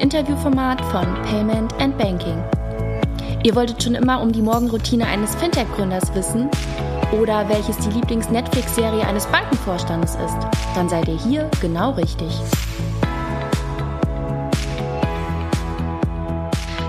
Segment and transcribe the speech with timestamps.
[0.00, 2.42] Interviewformat von Payment and Banking.
[3.44, 6.50] Ihr wolltet schon immer um die Morgenroutine eines Fintech-Gründers wissen
[7.12, 10.38] oder welches die Lieblings-Netflix-Serie eines Bankenvorstandes ist?
[10.74, 12.32] Dann seid ihr hier genau richtig.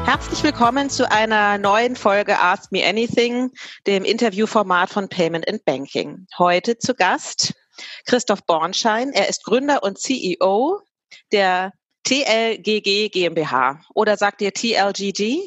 [0.05, 3.51] Herzlich willkommen zu einer neuen Folge Ask Me Anything,
[3.87, 6.27] dem Interviewformat von Payment and Banking.
[6.37, 7.55] Heute zu Gast
[8.05, 9.11] Christoph Bornschein.
[9.11, 10.79] Er ist Gründer und CEO
[11.33, 11.73] der
[12.03, 13.81] TLGG GmbH.
[13.93, 15.39] Oder sagt ihr TLGG?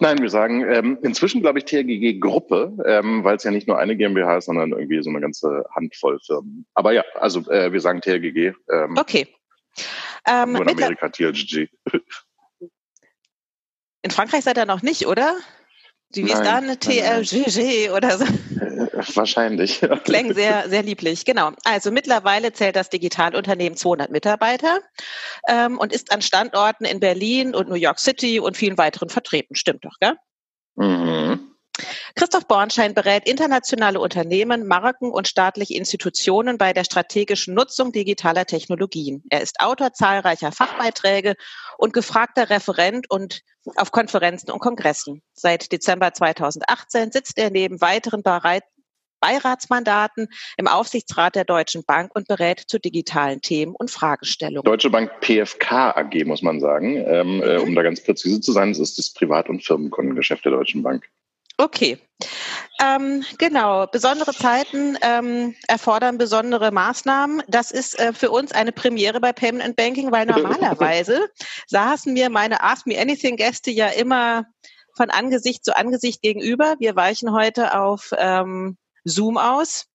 [0.00, 3.78] Nein, wir sagen ähm, inzwischen, glaube ich, TLGG Gruppe, ähm, weil es ja nicht nur
[3.78, 6.66] eine GmbH ist, sondern irgendwie so eine ganze Handvoll Firmen.
[6.74, 8.52] Aber ja, also äh, wir sagen TLGG.
[8.70, 9.28] Ähm, okay.
[10.26, 11.68] Ähm, nur in Amerika TLGG.
[14.02, 15.36] In Frankreich seid ihr noch nicht, oder?
[16.16, 18.24] Wie ist da eine TLGG oder so?
[18.24, 19.80] Äh, wahrscheinlich.
[20.04, 21.24] Klingt sehr, sehr lieblich.
[21.24, 21.52] Genau.
[21.64, 24.80] Also mittlerweile zählt das Digitalunternehmen 200 Mitarbeiter
[25.48, 29.54] ähm, und ist an Standorten in Berlin und New York City und vielen weiteren vertreten.
[29.54, 30.14] Stimmt doch, gell?
[30.76, 31.33] Mhm.
[32.16, 39.24] Christoph Bornschein berät internationale Unternehmen, Marken und staatliche Institutionen bei der strategischen Nutzung digitaler Technologien.
[39.30, 41.34] Er ist Autor zahlreicher Fachbeiträge
[41.76, 43.40] und gefragter Referent und
[43.74, 45.22] auf Konferenzen und Kongressen.
[45.32, 48.22] Seit Dezember 2018 sitzt er neben weiteren
[49.20, 54.64] Beiratsmandaten im Aufsichtsrat der Deutschen Bank und berät zu digitalen Themen und Fragestellungen.
[54.64, 56.96] Deutsche Bank PFK AG, muss man sagen.
[56.96, 60.52] Ähm, äh, um da ganz präzise zu sein, es ist das Privat- und Firmenkundengeschäft der
[60.52, 61.08] Deutschen Bank.
[61.56, 61.98] Okay.
[62.82, 67.42] Ähm, genau, besondere Zeiten ähm, erfordern besondere Maßnahmen.
[67.48, 71.28] Das ist äh, für uns eine Premiere bei Payment and Banking, weil normalerweise
[71.68, 74.46] saßen mir meine Ask Me Anything Gäste ja immer
[74.96, 76.76] von Angesicht zu Angesicht gegenüber.
[76.78, 79.86] Wir weichen heute auf ähm, Zoom aus.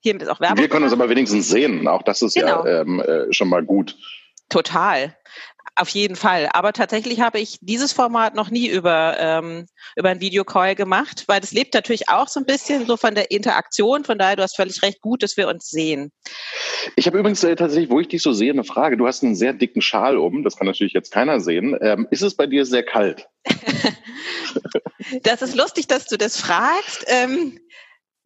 [0.00, 0.58] Hiermit ist auch Werbung.
[0.58, 1.88] Wir können uns aber wenigstens sehen.
[1.88, 2.64] Auch das ist genau.
[2.64, 3.96] ja ähm, äh, schon mal gut.
[4.48, 5.16] Total.
[5.78, 6.48] Auf jeden Fall.
[6.54, 11.40] Aber tatsächlich habe ich dieses Format noch nie über, ähm, über ein Videocall gemacht, weil
[11.40, 14.04] das lebt natürlich auch so ein bisschen so von der Interaktion.
[14.04, 16.10] Von daher, du hast völlig recht, gut, dass wir uns sehen.
[16.96, 18.96] Ich habe übrigens äh, tatsächlich, wo ich dich so sehe, eine Frage.
[18.96, 21.78] Du hast einen sehr dicken Schal um, das kann natürlich jetzt keiner sehen.
[21.80, 23.28] Ähm, ist es bei dir sehr kalt?
[25.22, 27.04] das ist lustig, dass du das fragst.
[27.06, 27.60] Ähm,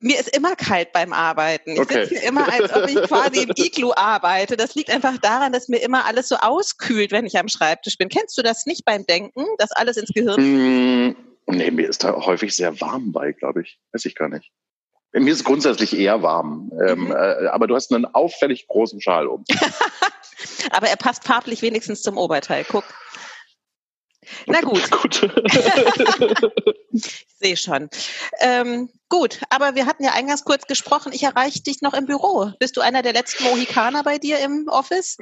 [0.02, 1.72] mir ist immer kalt beim Arbeiten.
[1.72, 2.06] Ich okay.
[2.06, 4.56] sitze immer, als ob ich quasi im Iglu arbeite.
[4.56, 8.08] Das liegt einfach daran, dass mir immer alles so auskühlt, wenn ich am Schreibtisch bin.
[8.08, 10.40] Kennst du das nicht beim Denken, dass alles ins Gehirn?
[10.40, 13.78] Mm, nee, mir ist da häufig sehr warm bei, glaube ich.
[13.92, 14.50] Weiß ich gar nicht.
[15.12, 16.72] Mir ist grundsätzlich eher warm.
[16.86, 17.10] Ähm, mhm.
[17.12, 19.44] äh, aber du hast einen auffällig großen Schal um.
[20.70, 22.64] aber er passt farblich wenigstens zum Oberteil.
[22.68, 22.84] Guck.
[24.46, 24.90] Na gut.
[24.90, 25.22] gut.
[26.92, 27.88] ich sehe schon.
[28.40, 31.12] Ähm, gut, aber wir hatten ja eingangs kurz gesprochen.
[31.12, 32.52] Ich erreiche dich noch im Büro.
[32.58, 35.18] Bist du einer der letzten Mohikaner bei dir im Office?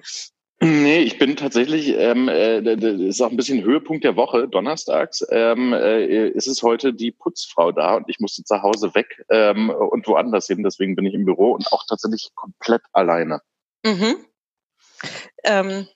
[0.62, 5.26] Nee, ich bin tatsächlich, ähm, äh, das ist auch ein bisschen Höhepunkt der Woche, donnerstags,
[5.30, 9.70] ähm, äh, ist es heute die Putzfrau da und ich musste zu Hause weg ähm,
[9.70, 13.40] und woanders hin, deswegen bin ich im Büro und auch tatsächlich komplett alleine.
[13.86, 14.16] Mhm.
[15.44, 15.86] Ähm,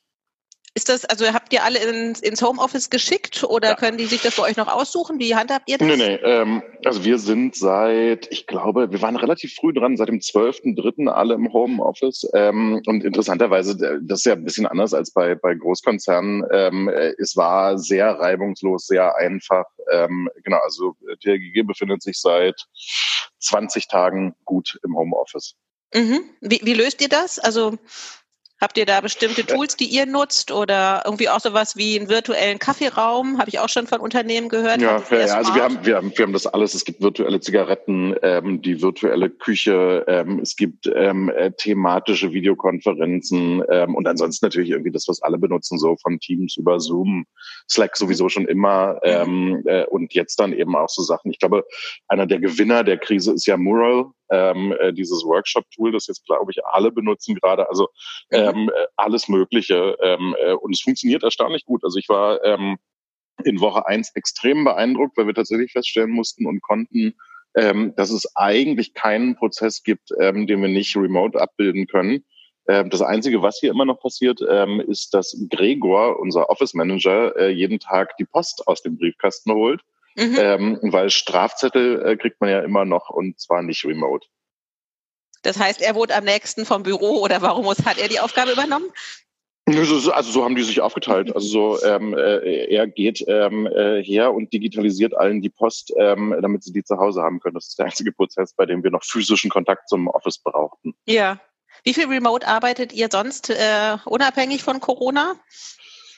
[0.77, 3.75] ist das, also habt ihr alle ins, ins Homeoffice geschickt oder ja.
[3.77, 5.21] können die sich das bei euch noch aussuchen?
[5.21, 5.87] Wie handhabt ihr das?
[5.87, 10.09] Nee, nee, ähm, also wir sind seit, ich glaube, wir waren relativ früh dran, seit
[10.09, 11.07] dem 12.3.
[11.07, 12.29] alle im Homeoffice.
[12.35, 16.45] Ähm, und interessanterweise, das ist ja ein bisschen anders als bei, bei Großkonzernen.
[16.51, 19.67] Ähm, es war sehr reibungslos, sehr einfach.
[19.93, 22.67] Ähm, genau, also TRGG befindet sich seit
[23.39, 25.55] 20 Tagen gut im Homeoffice.
[25.95, 26.25] Mhm.
[26.41, 27.39] Wie, wie löst ihr das?
[27.39, 27.79] Also
[28.65, 32.59] Habt ihr da bestimmte Tools, die ihr nutzt oder irgendwie auch sowas wie einen virtuellen
[32.59, 33.37] Kaffeeraum?
[33.37, 34.81] Habe ich auch schon von Unternehmen gehört.
[34.81, 36.73] Ja, ja, also wir haben, wir, haben, wir haben das alles.
[36.73, 43.63] Es gibt virtuelle Zigaretten, ähm, die virtuelle Küche, ähm, es gibt ähm, äh, thematische Videokonferenzen
[43.69, 47.27] ähm, und ansonsten natürlich irgendwie das, was alle benutzen, so von Teams über Zoom,
[47.71, 51.31] Slack sowieso schon immer ähm, äh, und jetzt dann eben auch so Sachen.
[51.31, 51.67] Ich glaube,
[52.09, 56.51] einer der Gewinner der Krise ist ja Mural, ähm, äh, dieses Workshop-Tool, das jetzt, glaube
[56.51, 57.69] ich, alle benutzen gerade.
[57.69, 57.89] Also
[58.31, 58.39] mhm.
[58.39, 59.97] ähm, äh, alles Mögliche.
[60.01, 61.85] Ähm, äh, und es funktioniert erstaunlich gut.
[61.85, 62.77] Also ich war ähm,
[63.45, 67.15] in Woche eins extrem beeindruckt, weil wir tatsächlich feststellen mussten und konnten,
[67.57, 72.25] ähm, dass es eigentlich keinen Prozess gibt, ähm, den wir nicht remote abbilden können.
[72.67, 77.37] Ähm, das Einzige, was hier immer noch passiert, ähm, ist, dass Gregor, unser Office Manager,
[77.37, 79.83] äh, jeden Tag die Post aus dem Briefkasten holt
[80.17, 80.37] Mhm.
[80.39, 84.27] Ähm, weil Strafzettel äh, kriegt man ja immer noch und zwar nicht remote.
[85.43, 88.53] Das heißt, er wohnt am nächsten vom Büro oder warum muss, hat er die Aufgabe
[88.53, 88.91] übernommen?
[89.67, 91.35] Also so haben die sich aufgeteilt.
[91.35, 96.37] Also so, ähm, äh, er geht ähm, äh, her und digitalisiert allen die Post, ähm,
[96.43, 97.55] damit sie die zu Hause haben können.
[97.55, 100.95] Das ist der einzige Prozess, bei dem wir noch physischen Kontakt zum Office brauchten.
[101.07, 101.41] Ja.
[101.83, 105.35] Wie viel Remote arbeitet ihr sonst äh, unabhängig von Corona?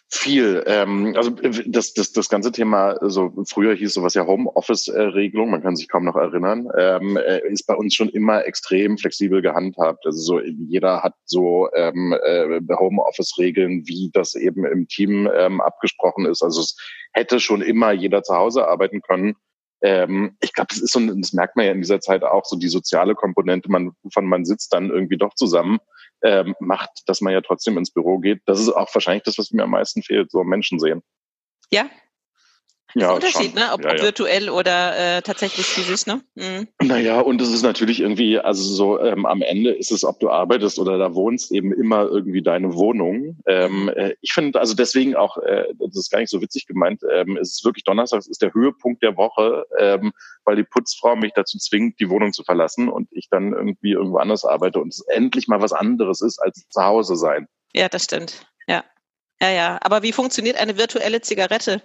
[0.08, 0.62] Viel.
[0.66, 5.74] Ähm, also das, das, das ganze Thema, so früher hieß sowas ja Homeoffice-Regelung, man kann
[5.74, 10.06] sich kaum noch erinnern, ähm, äh, ist bei uns schon immer extrem flexibel gehandhabt.
[10.06, 16.26] Also so jeder hat so ähm, äh, Homeoffice-Regeln, wie das eben im Team ähm, abgesprochen
[16.26, 16.40] ist.
[16.40, 16.76] Also es
[17.12, 19.34] hätte schon immer jeder zu Hause arbeiten können.
[19.82, 22.56] Ähm, ich glaube, das ist so, das merkt man ja in dieser Zeit auch, so
[22.56, 25.80] die soziale Komponente, man, von man sitzt dann irgendwie doch zusammen
[26.22, 28.42] ähm, macht, dass man ja trotzdem ins Büro geht.
[28.46, 31.02] Das ist auch wahrscheinlich das, was mir am meisten fehlt, so Menschen sehen.
[31.70, 31.88] Ja,
[32.98, 33.60] ja, Unterschied, schon.
[33.60, 33.72] ne?
[33.74, 36.22] Ob, ja, ob virtuell oder äh, tatsächlich physisch, ne?
[36.34, 36.66] Mhm.
[36.82, 40.30] Naja, und es ist natürlich irgendwie, also so ähm, am Ende ist es, ob du
[40.30, 43.36] arbeitest oder da wohnst, eben immer irgendwie deine Wohnung.
[43.46, 43.88] Ähm, mhm.
[43.90, 47.36] äh, ich finde, also deswegen auch, äh, das ist gar nicht so witzig gemeint, ähm,
[47.36, 50.12] es ist wirklich Donnerstag, es ist der Höhepunkt der Woche, ähm,
[50.46, 54.16] weil die Putzfrau mich dazu zwingt, die Wohnung zu verlassen und ich dann irgendwie irgendwo
[54.16, 57.46] anders arbeite und es endlich mal was anderes ist als zu Hause sein.
[57.74, 58.46] Ja, das stimmt.
[58.66, 58.84] Ja.
[59.38, 59.78] Ja, ja.
[59.82, 61.82] Aber wie funktioniert eine virtuelle Zigarette?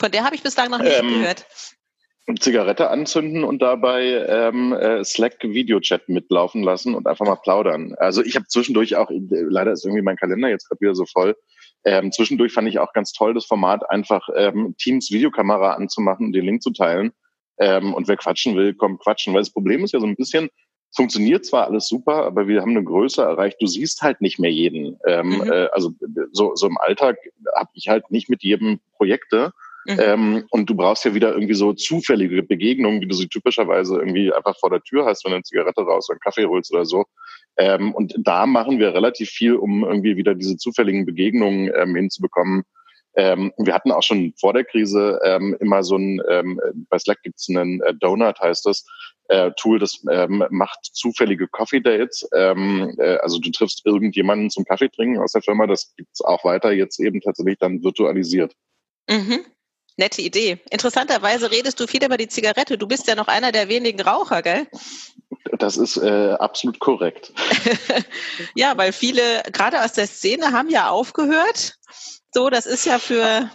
[0.00, 1.46] Von der habe ich bislang noch nicht ähm, gehört.
[2.40, 7.94] Zigarette anzünden und dabei ähm, äh, Slack Videochat mitlaufen lassen und einfach mal plaudern.
[7.98, 11.36] Also ich habe zwischendurch auch, leider ist irgendwie mein Kalender jetzt gerade wieder so voll.
[11.84, 16.32] Ähm, zwischendurch fand ich auch ganz toll das Format, einfach ähm, Teams Videokamera anzumachen und
[16.32, 17.12] den Link zu teilen.
[17.58, 19.34] Ähm, und wer quatschen will, kommt quatschen.
[19.34, 20.48] Weil das Problem ist ja so ein bisschen,
[20.94, 23.56] funktioniert zwar alles super, aber wir haben eine Größe erreicht.
[23.60, 24.98] Du siehst halt nicht mehr jeden.
[25.06, 25.52] Ähm, mhm.
[25.52, 25.92] äh, also
[26.32, 27.16] so, so im Alltag
[27.54, 29.52] habe ich halt nicht mit jedem Projekte.
[29.86, 29.98] Mhm.
[30.00, 34.32] Ähm, und du brauchst ja wieder irgendwie so zufällige Begegnungen, wie du sie typischerweise irgendwie
[34.32, 36.84] einfach vor der Tür hast, wenn du eine Zigarette raus oder einen Kaffee holst oder
[36.84, 37.04] so.
[37.56, 42.64] Ähm, und da machen wir relativ viel, um irgendwie wieder diese zufälligen Begegnungen ähm, hinzubekommen.
[43.16, 47.22] Ähm, wir hatten auch schon vor der Krise ähm, immer so ein, ähm, bei Slack
[47.22, 48.86] gibt's einen äh, Donut, heißt das,
[49.28, 52.28] äh, Tool, das ähm, macht zufällige Coffee Dates.
[52.34, 55.66] Ähm, äh, also du triffst irgendjemanden zum Kaffee trinken aus der Firma.
[55.66, 58.54] Das gibt's auch weiter jetzt eben tatsächlich dann virtualisiert.
[59.08, 59.44] Mhm.
[60.00, 60.58] Nette Idee.
[60.70, 62.76] Interessanterweise redest du viel über die Zigarette.
[62.76, 64.66] Du bist ja noch einer der wenigen Raucher, gell?
[65.58, 67.32] Das ist äh, absolut korrekt.
[68.54, 71.74] ja, weil viele, gerade aus der Szene, haben ja aufgehört.
[72.32, 73.50] So, das ist ja für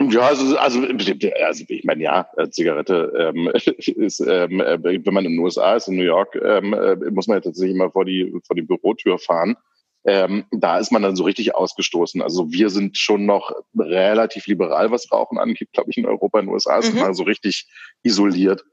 [0.00, 5.24] ja, also, also, also ich meine, ja, äh, Zigarette ähm, ist, ähm, äh, wenn man
[5.24, 8.04] in den USA ist, in New York, ähm, äh, muss man ja tatsächlich immer vor
[8.04, 9.56] die, vor die Bürotür fahren
[10.04, 12.22] ähm, da ist man dann so richtig ausgestoßen.
[12.22, 16.46] Also wir sind schon noch relativ liberal, was Rauchen angeht, glaube ich, in Europa, in
[16.46, 17.00] den USA ist mhm.
[17.00, 17.66] man so richtig
[18.02, 18.64] isoliert.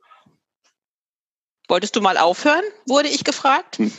[1.67, 3.77] Wolltest du mal aufhören, wurde ich gefragt?
[3.77, 3.91] Hm.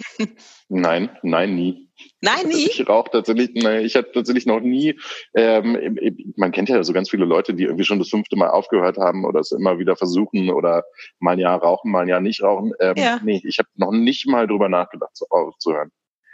[0.68, 1.88] Nein, nein, nie.
[2.20, 2.66] Nein, nie?
[2.66, 4.98] Ich rauche tatsächlich, nein, ich hatte tatsächlich noch nie,
[5.34, 5.98] ähm,
[6.36, 9.24] man kennt ja so ganz viele Leute, die irgendwie schon das fünfte Mal aufgehört haben
[9.24, 10.84] oder es immer wieder versuchen oder
[11.18, 12.72] mal ein Jahr rauchen, mal ein Jahr nicht rauchen.
[12.80, 13.20] Ähm, ja.
[13.22, 15.90] Nee, ich habe noch nicht mal drüber nachgedacht, aufzuhören.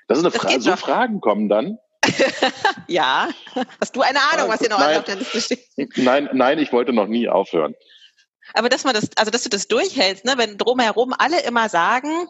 [0.08, 0.60] Das ist eine Frage.
[0.60, 1.78] So Fragen kommen dann.
[2.88, 3.28] ja.
[3.81, 5.96] Hast du eine Ahnung, was hier noch nein, auf der Liste steht?
[5.96, 7.75] Nein, nein, ich wollte noch nie aufhören.
[8.55, 12.26] Aber dass man das, also dass du das durchhältst, ne, wenn drumherum alle immer sagen,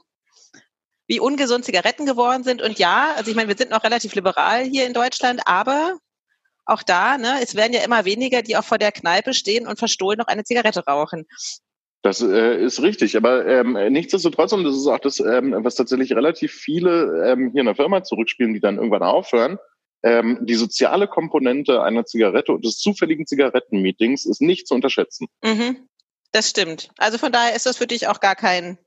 [1.06, 2.60] wie ungesund Zigaretten geworden sind.
[2.60, 5.96] Und ja, also ich meine, wir sind noch relativ liberal hier in Deutschland, aber
[6.66, 9.78] auch da, ne, es werden ja immer weniger, die auch vor der Kneipe stehen und
[9.78, 11.26] verstohlen noch eine Zigarette rauchen.
[12.02, 16.12] Das äh, ist richtig, aber ähm, nichtsdestotrotz, und das ist auch das, ähm, was tatsächlich
[16.12, 19.58] relativ viele ähm, hier in der Firma zurückspielen, die dann irgendwann aufhören,
[20.04, 25.26] ähm, die soziale Komponente einer Zigarette und des zufälligen Zigarettenmeetings ist nicht zu unterschätzen.
[25.42, 25.88] Mhm.
[26.30, 26.90] Das stimmt.
[26.98, 28.78] Also von daher ist das für dich auch gar kein,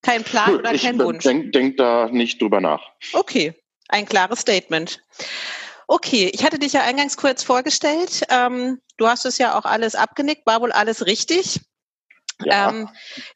[0.00, 1.24] kein Plan oder kein ich Wunsch.
[1.24, 2.82] Denk, denk da nicht drüber nach.
[3.12, 3.54] Okay,
[3.88, 5.02] ein klares Statement.
[5.86, 8.22] Okay, ich hatte dich ja eingangs kurz vorgestellt.
[8.30, 11.60] Ähm, du hast es ja auch alles abgenickt, war wohl alles richtig.
[12.46, 12.70] Ja.
[12.70, 12.88] Ähm,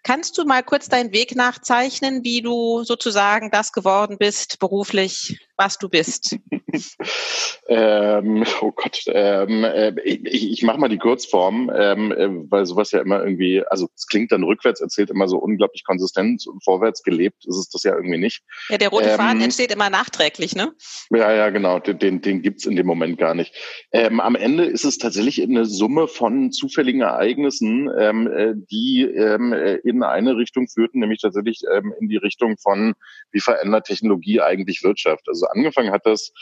[0.02, 5.78] kannst du mal kurz deinen Weg nachzeichnen, wie du sozusagen das geworden bist, beruflich, was
[5.78, 6.36] du bist?
[7.68, 12.92] ähm, oh Gott, ähm, äh, ich, ich mache mal die Kurzform, ähm, äh, weil sowas
[12.92, 17.02] ja immer irgendwie, also es klingt dann rückwärts erzählt immer so unglaublich konsistent und vorwärts
[17.02, 18.42] gelebt ist es das ja irgendwie nicht.
[18.68, 20.72] Ja, der rote Faden ähm, entsteht immer nachträglich, ne?
[21.10, 23.54] Ja, ja, genau, den, den, gibt's in dem Moment gar nicht.
[23.92, 30.02] Ähm, am Ende ist es tatsächlich eine Summe von zufälligen Ereignissen, ähm, äh, die in
[30.02, 31.62] eine Richtung führten, nämlich tatsächlich
[32.00, 32.94] in die Richtung von,
[33.30, 35.28] wie verändert Technologie eigentlich Wirtschaft?
[35.28, 36.32] Also angefangen hat das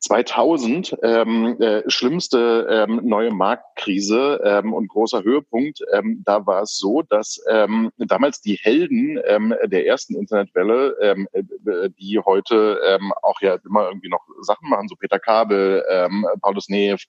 [0.00, 5.80] 2000 ähm, äh, schlimmste ähm, neue Marktkrise ähm, und großer Höhepunkt.
[5.92, 11.28] Ähm, da war es so, dass ähm, damals die Helden ähm, der ersten Internetwelle, ähm,
[11.32, 16.26] äh, die heute ähm, auch ja immer irgendwie noch Sachen machen, so Peter Kabel, ähm,
[16.40, 17.04] Paulus Neef,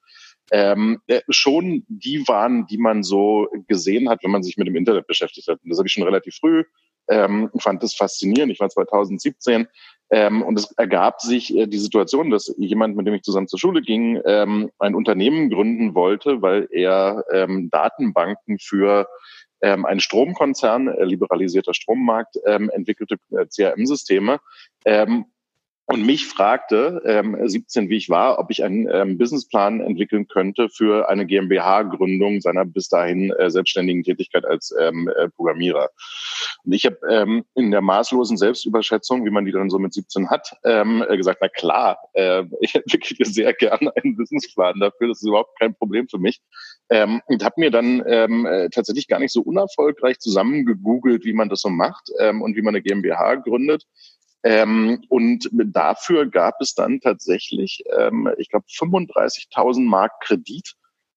[0.52, 4.76] ähm, äh, schon die waren, die man so gesehen hat, wenn man sich mit dem
[4.76, 5.64] Internet beschäftigt hat.
[5.64, 6.66] Und das habe ich schon relativ früh,
[7.12, 8.52] ähm, fand das faszinierend.
[8.52, 9.68] Ich war 2017
[10.14, 13.60] Ähm, und es ergab sich äh, die Situation, dass jemand, mit dem ich zusammen zur
[13.60, 19.08] Schule ging, ähm, ein Unternehmen gründen wollte, weil er ähm, Datenbanken für
[19.62, 24.40] ähm, einen Stromkonzern, äh, liberalisierter Strommarkt, ähm, entwickelte äh, CRM-Systeme.
[24.84, 25.28] Ähm,
[25.86, 30.70] und mich fragte, ähm, 17 wie ich war, ob ich einen ähm, Businessplan entwickeln könnte
[30.70, 35.90] für eine GmbH-Gründung seiner bis dahin äh, selbstständigen Tätigkeit als ähm, äh, Programmierer.
[36.64, 40.30] Und ich habe ähm, in der maßlosen Selbstüberschätzung, wie man die dann so mit 17
[40.30, 45.22] hat, ähm, äh, gesagt, na klar, äh, ich entwickle sehr gerne einen Businessplan dafür, das
[45.22, 46.42] ist überhaupt kein Problem für mich.
[46.90, 51.50] Ähm, und habe mir dann ähm, äh, tatsächlich gar nicht so unerfolgreich zusammengegoogelt, wie man
[51.50, 53.86] das so macht ähm, und wie man eine GmbH gründet
[54.44, 60.74] ähm, und dafür gab es dann tatsächlich, ähm, ich glaube, 35.000 Mark Kredit,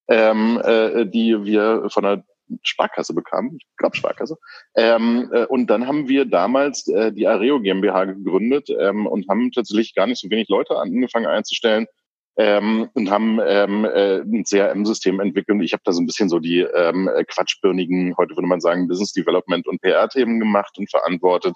[0.08, 2.24] ähm, äh, die wir von der
[2.62, 4.36] Sparkasse bekamen, ich glaube Sparkasse.
[4.76, 9.50] Ähm, äh, und dann haben wir damals äh, die Areo GmbH gegründet ähm, und haben
[9.50, 11.86] tatsächlich gar nicht so wenig Leute angefangen einzustellen
[12.36, 15.62] ähm, und haben ähm, äh, ein CRM-System entwickelt.
[15.62, 19.12] Ich habe da so ein bisschen so die ähm, quatschbirnigen, heute würde man sagen, Business
[19.12, 21.54] Development und PR-Themen gemacht und verantwortet.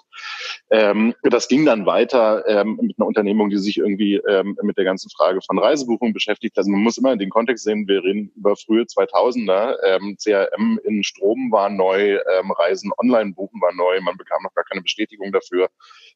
[0.69, 4.85] Ähm, das ging dann weiter ähm, mit einer Unternehmung, die sich irgendwie ähm, mit der
[4.85, 6.57] ganzen Frage von Reisebuchungen beschäftigt.
[6.57, 9.75] Also man muss immer in den Kontext sehen, wir reden über frühe 2000er.
[9.85, 14.53] Ähm, CRM in Strom war neu, ähm, Reisen online buchen war neu, man bekam noch
[14.53, 15.69] gar keine Bestätigung dafür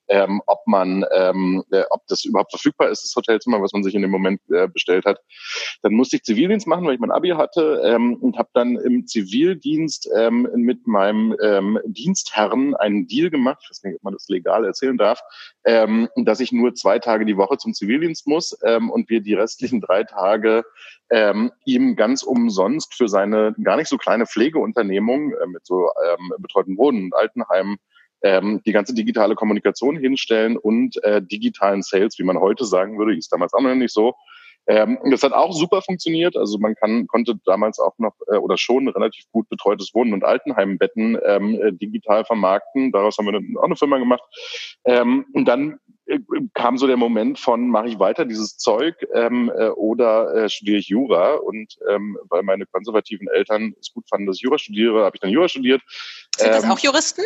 [0.08, 3.96] ähm, ob man, ähm, äh, ob das überhaupt verfügbar ist, das Hotelzimmer, was man sich
[3.96, 5.20] in dem Moment äh, bestellt hat.
[5.82, 9.06] Dann musste ich Zivildienst machen, weil ich mein Abi hatte ähm, und habe dann im
[9.08, 14.28] Zivildienst ähm, mit meinem ähm, Dienstherren einen Deal gemacht, ich weiß nicht, ob man das
[14.30, 15.22] legal erzählen darf,
[15.66, 19.34] ähm, dass ich nur zwei Tage die Woche zum Zivildienst muss ähm, und wir die
[19.34, 20.64] restlichen drei Tage
[21.10, 26.34] ähm, ihm ganz umsonst für seine gar nicht so kleine Pflegeunternehmung äh, mit so ähm,
[26.40, 27.78] betreuten Wohnen und Altenheimen
[28.24, 33.16] ähm, die ganze digitale Kommunikation hinstellen und äh, digitalen Sales, wie man heute sagen würde,
[33.16, 34.14] ist damals auch noch nicht so.
[34.67, 36.38] Ähm, das hat auch super funktioniert.
[36.38, 40.24] Also man kann, konnte damals auch noch äh, oder schon relativ gut betreutes Wohnen und
[40.24, 42.91] Altenheimbetten ähm, äh, digital vermarkten.
[42.91, 44.24] Daraus haben wir dann auch eine Firma gemacht.
[44.86, 46.20] Ähm, und dann äh,
[46.53, 50.77] kam so der Moment von, mache ich weiter dieses Zeug ähm, äh, oder äh, studiere
[50.77, 51.36] ich Jura?
[51.36, 55.22] Und ähm, weil meine konservativen Eltern es gut fanden, dass ich Jura studiere, habe ich
[55.22, 55.82] dann Jura studiert.
[56.38, 57.24] Sind das ähm, auch Juristen?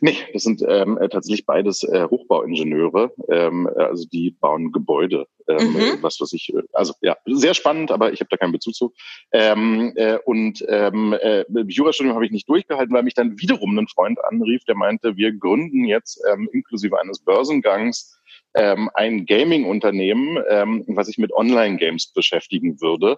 [0.00, 3.12] Nee, das sind ähm, äh, tatsächlich beides äh, Hochbauingenieure.
[3.28, 5.26] Ähm, also die bauen Gebäude.
[5.48, 5.98] Ähm, mhm.
[6.02, 8.92] Was was ich, äh, also ja, sehr spannend, aber ich habe da keinen Bezug zu.
[9.32, 13.88] Ähm, äh, und ähm, äh, Jurastudium habe ich nicht durchgehalten, weil mich dann wiederum ein
[13.88, 18.18] Freund anrief, der meinte, wir gründen jetzt ähm, inklusive eines Börsengangs
[18.54, 23.16] ähm, ein Gaming-Unternehmen, ähm, was sich mit Online-Games beschäftigen würde.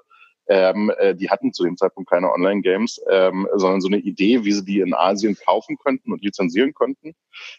[0.52, 4.50] Ähm, äh, die hatten zu dem Zeitpunkt keine Online-Games, ähm, sondern so eine Idee, wie
[4.50, 7.14] sie die in Asien kaufen könnten und lizenzieren könnten.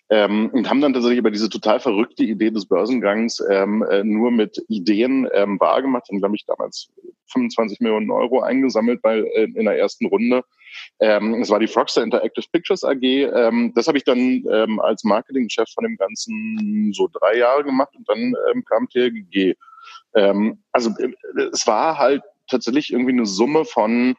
[0.09, 4.29] Ähm, und haben dann tatsächlich über diese total verrückte Idee des Börsengangs ähm, äh, nur
[4.29, 6.09] mit Ideen ähm, wahrgemacht.
[6.09, 6.89] Haben, glaube ich, damals
[7.27, 10.43] 25 Millionen Euro eingesammelt bei, äh, in der ersten Runde.
[10.99, 13.01] Ähm, es war die Frogster Interactive Pictures AG.
[13.01, 17.95] Ähm, das habe ich dann ähm, als Marketingchef von dem Ganzen so drei Jahre gemacht
[17.95, 19.55] und dann ähm, kam TLGG.
[20.13, 21.13] Ähm, also äh,
[21.53, 24.15] es war halt tatsächlich irgendwie eine Summe von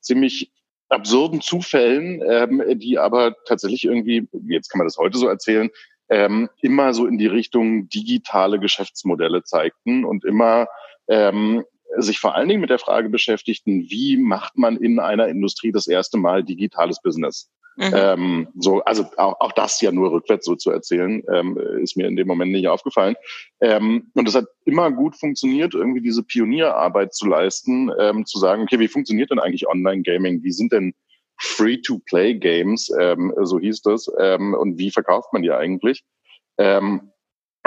[0.00, 0.52] ziemlich
[0.88, 5.70] absurden Zufällen, ähm, die aber tatsächlich irgendwie, jetzt kann man das heute so erzählen,
[6.08, 10.66] ähm, immer so in die Richtung digitale Geschäftsmodelle zeigten und immer
[11.08, 11.64] ähm,
[11.96, 15.86] sich vor allen Dingen mit der Frage beschäftigten, wie macht man in einer Industrie das
[15.86, 17.50] erste Mal digitales Business?
[17.76, 17.92] Mhm.
[17.94, 22.06] Ähm, so, also auch, auch das ja nur rückwärts so zu erzählen, ähm, ist mir
[22.06, 23.16] in dem Moment nicht aufgefallen.
[23.60, 28.62] Ähm, und es hat immer gut funktioniert, irgendwie diese Pionierarbeit zu leisten, ähm, zu sagen,
[28.62, 30.42] okay, wie funktioniert denn eigentlich Online-Gaming?
[30.42, 30.94] Wie sind denn
[31.38, 36.04] Free-to-Play-Games, ähm, so hieß das, ähm, und wie verkauft man die eigentlich?
[36.58, 37.11] Ähm,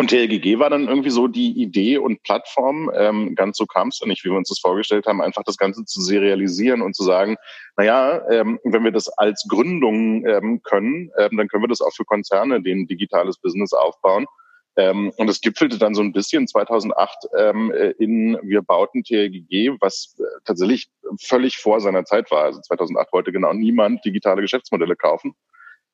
[0.05, 3.99] und TLGG war dann irgendwie so die Idee und Plattform, ähm, ganz so kam es
[3.99, 7.01] ja nicht, wie wir uns das vorgestellt haben, einfach das Ganze zu serialisieren und zu
[7.01, 7.37] sagen,
[7.75, 11.91] naja, ähm, wenn wir das als Gründung ähm, können, ähm, dann können wir das auch
[11.91, 14.27] für Konzerne, die ein digitales Business aufbauen.
[14.75, 20.15] Ähm, und es gipfelte dann so ein bisschen 2008 ähm, in Wir bauten TLGG, was
[20.19, 20.87] äh, tatsächlich
[21.19, 22.43] völlig vor seiner Zeit war.
[22.43, 25.33] Also 2008 wollte genau niemand digitale Geschäftsmodelle kaufen.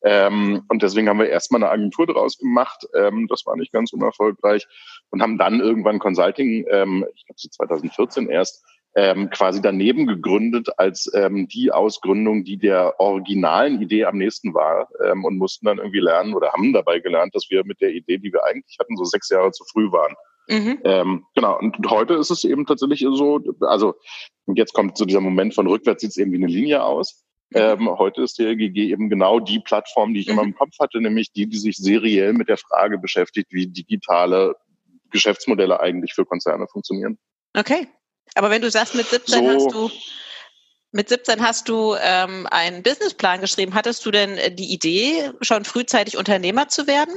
[0.04, 2.88] Ähm, und deswegen haben wir erstmal eine Agentur draus gemacht.
[2.96, 4.68] Ähm, das war nicht ganz unerfolgreich
[5.10, 8.64] und haben dann irgendwann Consulting, ähm, ich glaube so 2014 erst,
[8.96, 14.90] ähm, quasi daneben gegründet als ähm, die Ausgründung, die der originalen Idee am nächsten war
[15.06, 18.18] ähm, und mussten dann irgendwie lernen oder haben dabei gelernt, dass wir mit der Idee,
[18.18, 20.14] die wir eigentlich hatten, so sechs Jahre zu früh waren.
[20.50, 20.80] Mhm.
[20.84, 23.96] Ähm, genau, und heute ist es eben tatsächlich so, also
[24.48, 27.24] jetzt kommt so dieser Moment von rückwärts sieht es eben wie eine Linie aus.
[27.54, 30.34] Ähm, heute ist der GG eben genau die Plattform, die ich mhm.
[30.34, 34.56] immer im Kopf hatte, nämlich die, die sich seriell mit der Frage beschäftigt, wie digitale
[35.12, 37.18] Geschäftsmodelle eigentlich für Konzerne funktionieren.
[37.58, 37.88] Okay.
[38.36, 39.92] Aber wenn du sagst, mit 17 so, hast du
[40.94, 43.74] mit 17 hast du ähm, einen Businessplan geschrieben.
[43.74, 47.14] Hattest du denn äh, die Idee, schon frühzeitig Unternehmer zu werden?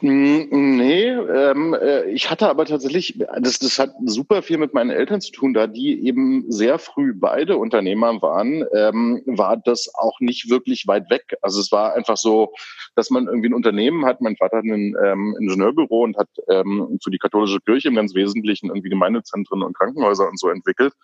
[0.00, 4.90] Hm, nee, ähm, äh, ich hatte aber tatsächlich, das, das hat super viel mit meinen
[4.90, 10.18] Eltern zu tun, da die eben sehr früh beide Unternehmer waren, ähm, war das auch
[10.18, 11.36] nicht wirklich weit weg.
[11.40, 12.52] Also es war einfach so,
[12.96, 14.20] dass man irgendwie ein Unternehmen hat.
[14.20, 18.12] Mein Vater hat ein ähm, Ingenieurbüro und hat ähm, für die katholische Kirche im ganz
[18.12, 20.94] Wesentlichen irgendwie Gemeindezentren und Krankenhäuser und so entwickelt.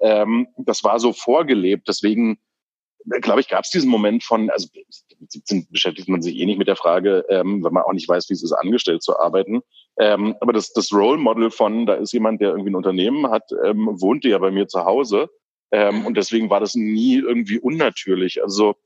[0.00, 1.86] Ähm, das war so vorgelebt.
[1.86, 2.38] Deswegen
[3.20, 4.68] glaube ich, gab es diesen Moment von, also
[5.20, 8.08] mit 17 beschäftigt man sich eh nicht mit der Frage, ähm, wenn man auch nicht
[8.08, 9.60] weiß, wie es ist, angestellt zu arbeiten.
[9.98, 13.50] Ähm, aber das, das Role Model von, da ist jemand, der irgendwie ein Unternehmen hat,
[13.64, 15.28] ähm, wohnte ja bei mir zu Hause.
[15.70, 18.42] Ähm, und deswegen war das nie irgendwie unnatürlich.
[18.42, 18.76] Also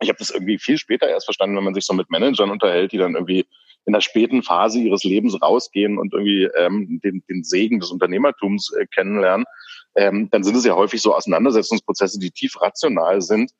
[0.00, 2.92] ich habe das irgendwie viel später erst verstanden, wenn man sich so mit Managern unterhält,
[2.92, 3.46] die dann irgendwie
[3.86, 8.72] in der späten Phase ihres Lebens rausgehen und irgendwie ähm, den, den Segen des Unternehmertums
[8.72, 9.46] äh, kennenlernen,
[9.94, 13.52] ähm, dann sind es ja häufig so Auseinandersetzungsprozesse, die tief rational sind.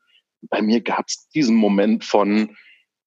[0.48, 2.56] Bei mir gab es diesen Moment von,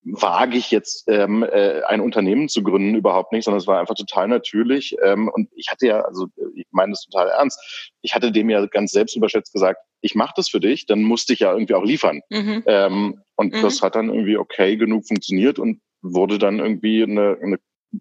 [0.04, 3.96] wage ich jetzt ähm, äh, ein Unternehmen zu gründen überhaupt nicht, sondern es war einfach
[3.96, 4.96] total natürlich.
[5.04, 8.66] Ähm, und ich hatte ja, also ich meine das total ernst, ich hatte dem ja
[8.66, 12.22] ganz selbstüberschätzt gesagt, ich mache das für dich, dann musste ich ja irgendwie auch liefern.
[12.30, 12.64] Mhm.
[12.66, 13.62] Ähm, und mhm.
[13.62, 17.58] das hat dann irgendwie okay genug funktioniert und wurde dann irgendwie eine, eine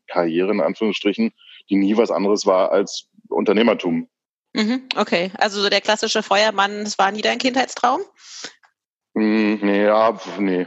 [0.06, 1.32] Karriere in Anführungsstrichen,
[1.68, 4.08] die nie was anderes war als Unternehmertum.
[4.54, 8.00] Mhm, okay, also so der klassische Feuermann, das war nie dein Kindheitstraum?
[9.18, 10.66] Mm, nee, ja, nee.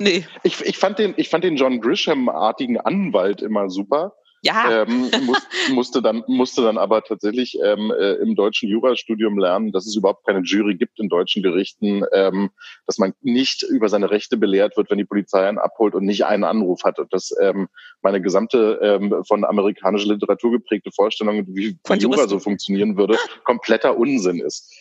[0.00, 0.24] Nee.
[0.44, 4.14] Ich, ich, fand den, ich fand den John Grisham-artigen Anwalt immer super.
[4.42, 4.82] Ja.
[4.82, 5.38] Ähm, muss,
[5.72, 10.24] musste, dann, musste dann aber tatsächlich ähm, äh, im deutschen Jurastudium lernen, dass es überhaupt
[10.24, 12.50] keine Jury gibt in deutschen Gerichten, ähm,
[12.86, 16.24] dass man nicht über seine Rechte belehrt wird, wenn die Polizei einen abholt und nicht
[16.24, 17.00] einen Anruf hat.
[17.00, 17.68] Und dass ähm,
[18.00, 23.98] meine gesamte ähm, von amerikanischer Literatur geprägte Vorstellung, wie von Jura so funktionieren würde, kompletter
[23.98, 24.72] Unsinn ist.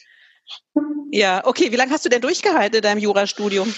[1.12, 1.71] Ja, okay.
[1.71, 3.73] Wie lange hast du denn durchgehalten in deinem Jurastudium?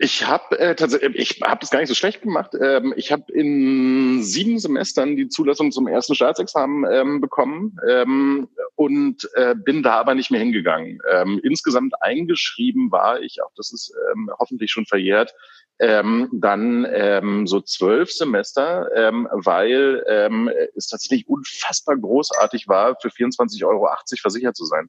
[0.00, 2.52] Ich habe äh, tatsächlich, ich habe das gar nicht so schlecht gemacht.
[2.60, 9.28] Ähm, ich habe in sieben Semestern die Zulassung zum ersten Staatsexamen ähm, bekommen ähm, und
[9.34, 11.00] äh, bin da aber nicht mehr hingegangen.
[11.10, 15.34] Ähm, insgesamt eingeschrieben war ich, auch das ist ähm, hoffentlich schon verjährt,
[15.80, 23.08] ähm, dann ähm, so zwölf Semester, ähm, weil ähm, es tatsächlich unfassbar großartig war, für
[23.08, 23.88] 24,80 Euro
[24.20, 24.88] versichert zu sein.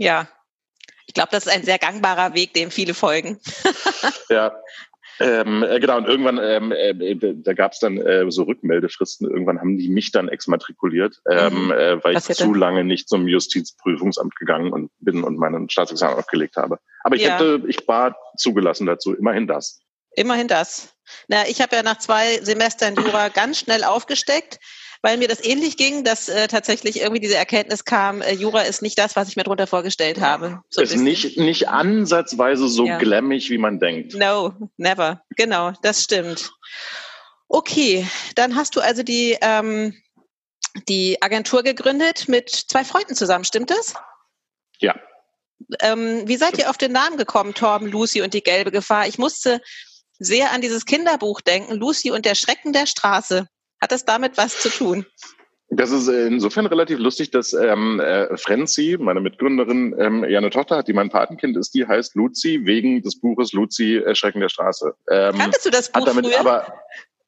[0.00, 0.28] Ja,
[1.06, 3.38] ich glaube, das ist ein sehr gangbarer Weg, dem viele folgen.
[4.30, 4.50] ja.
[5.18, 9.30] Ähm, äh, genau, und irgendwann, ähm, äh, da gab es dann äh, so Rückmeldefristen.
[9.30, 11.72] Irgendwann haben die mich dann exmatrikuliert, ähm, mhm.
[11.72, 16.16] äh, weil Was ich zu lange nicht zum Justizprüfungsamt gegangen und bin und meinen Staatsexamen
[16.16, 16.78] abgelegt habe.
[17.04, 17.34] Aber ich ja.
[17.34, 19.80] hätte, ich war zugelassen dazu, immerhin das.
[20.16, 20.94] Immerhin das.
[21.28, 24.58] Na, ich habe ja nach zwei Semestern Jura ganz schnell aufgesteckt
[25.02, 28.82] weil mir das ähnlich ging, dass äh, tatsächlich irgendwie diese Erkenntnis kam, äh, Jura ist
[28.82, 30.60] nicht das, was ich mir darunter vorgestellt habe.
[30.68, 32.98] So ist nicht, nicht ansatzweise so ja.
[32.98, 34.14] glammig, wie man denkt.
[34.14, 35.22] No, never.
[35.36, 36.52] Genau, das stimmt.
[37.48, 39.94] Okay, dann hast du also die, ähm,
[40.88, 43.94] die Agentur gegründet mit zwei Freunden zusammen, stimmt das?
[44.78, 44.94] Ja.
[45.80, 49.06] Ähm, wie seid ihr auf den Namen gekommen, Torben, Lucy und die gelbe Gefahr?
[49.06, 49.60] Ich musste
[50.18, 53.48] sehr an dieses Kinderbuch denken, Lucy und der Schrecken der Straße.
[53.80, 55.06] Hat das damit was zu tun?
[55.72, 60.78] Das ist insofern relativ lustig, dass ähm, äh, Frenzy, meine Mitgründerin, ähm, ja eine Tochter
[60.78, 64.92] hat, die mein Patenkind ist, die heißt Luzi wegen des Buches Luzi Erschrecken der Straße.
[65.08, 66.40] Ähm, Kanntest du das Buch damit früher?
[66.40, 66.74] Aber,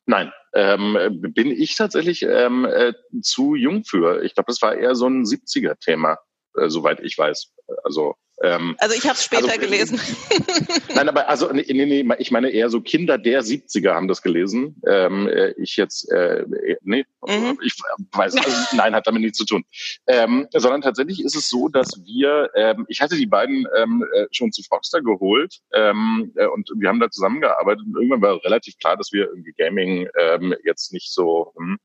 [0.06, 4.24] nein, ähm, bin ich tatsächlich ähm, äh, zu jung für.
[4.24, 6.18] Ich glaube, das war eher so ein 70er-Thema,
[6.58, 7.52] äh, soweit ich weiß.
[7.84, 10.00] Also ähm, also ich habe es später also, gelesen.
[10.94, 14.22] Nein, aber also nee, nee, nee, ich meine eher so Kinder der 70er haben das
[14.22, 14.80] gelesen.
[14.86, 16.44] Ähm, äh, ich jetzt, äh,
[16.82, 17.58] nee, mhm.
[17.62, 17.74] ich
[18.12, 19.64] weiß, also, nein, hat damit nichts zu tun.
[20.06, 24.26] Ähm, sondern tatsächlich ist es so, dass wir, ähm, ich hatte die beiden ähm, äh,
[24.32, 28.76] schon zu Foxter geholt ähm, äh, und wir haben da zusammengearbeitet und irgendwann war relativ
[28.78, 31.78] klar, dass wir irgendwie Gaming ähm, jetzt nicht so hm,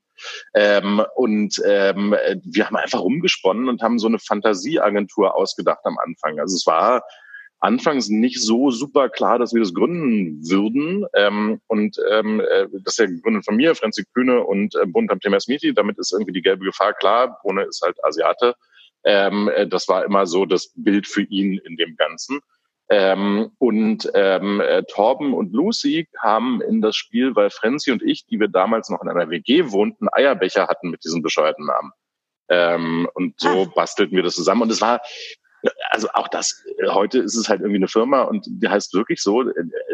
[0.54, 6.38] ähm, und ähm, wir haben einfach rumgesponnen und haben so eine Fantasieagentur ausgedacht am Anfang.
[6.40, 7.02] Also es war
[7.60, 11.06] anfangs nicht so super klar, dass wir das gründen würden.
[11.14, 15.10] Ähm, und ähm, äh, das ist ja gegründet von mir, Franzi Kühne und äh, Bund
[15.10, 15.74] am Thema Smiti.
[15.74, 17.38] Damit ist irgendwie die gelbe Gefahr klar.
[17.42, 18.54] Brune ist halt Asiate.
[19.04, 22.40] Ähm, äh, das war immer so das Bild für ihn in dem Ganzen.
[22.90, 28.24] Ähm, und ähm, äh, Torben und Lucy kamen in das Spiel, weil Frenzy und ich,
[28.24, 31.92] die wir damals noch in einer WG wohnten, Eierbecher hatten mit diesem bescheuerten Namen.
[32.48, 33.72] Ähm, und so ah.
[33.74, 34.62] bastelten wir das zusammen.
[34.62, 35.00] Und es war,
[35.90, 39.44] Also auch das, heute ist es halt irgendwie eine Firma und die heißt wirklich so,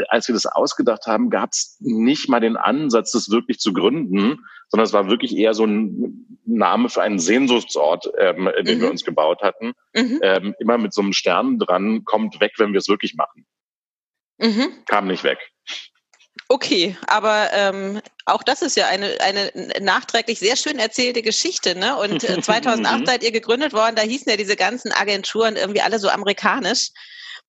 [0.08, 4.40] als wir das ausgedacht haben, gab es nicht mal den Ansatz, das wirklich zu gründen,
[4.68, 8.82] sondern es war wirklich eher so ein Name für einen Sehnsuchtsort, ähm, den mhm.
[8.82, 9.72] wir uns gebaut hatten.
[9.94, 10.20] Mhm.
[10.22, 13.46] Ähm, immer mit so einem Stern dran, kommt weg, wenn wir es wirklich machen.
[14.38, 14.84] Mhm.
[14.86, 15.38] Kam nicht weg.
[16.48, 21.74] Okay, aber ähm, auch das ist ja eine, eine nachträglich sehr schön erzählte Geschichte.
[21.74, 21.96] Ne?
[21.96, 25.98] Und äh, 2008 seid ihr gegründet worden, da hießen ja diese ganzen Agenturen irgendwie alle
[25.98, 26.90] so amerikanisch.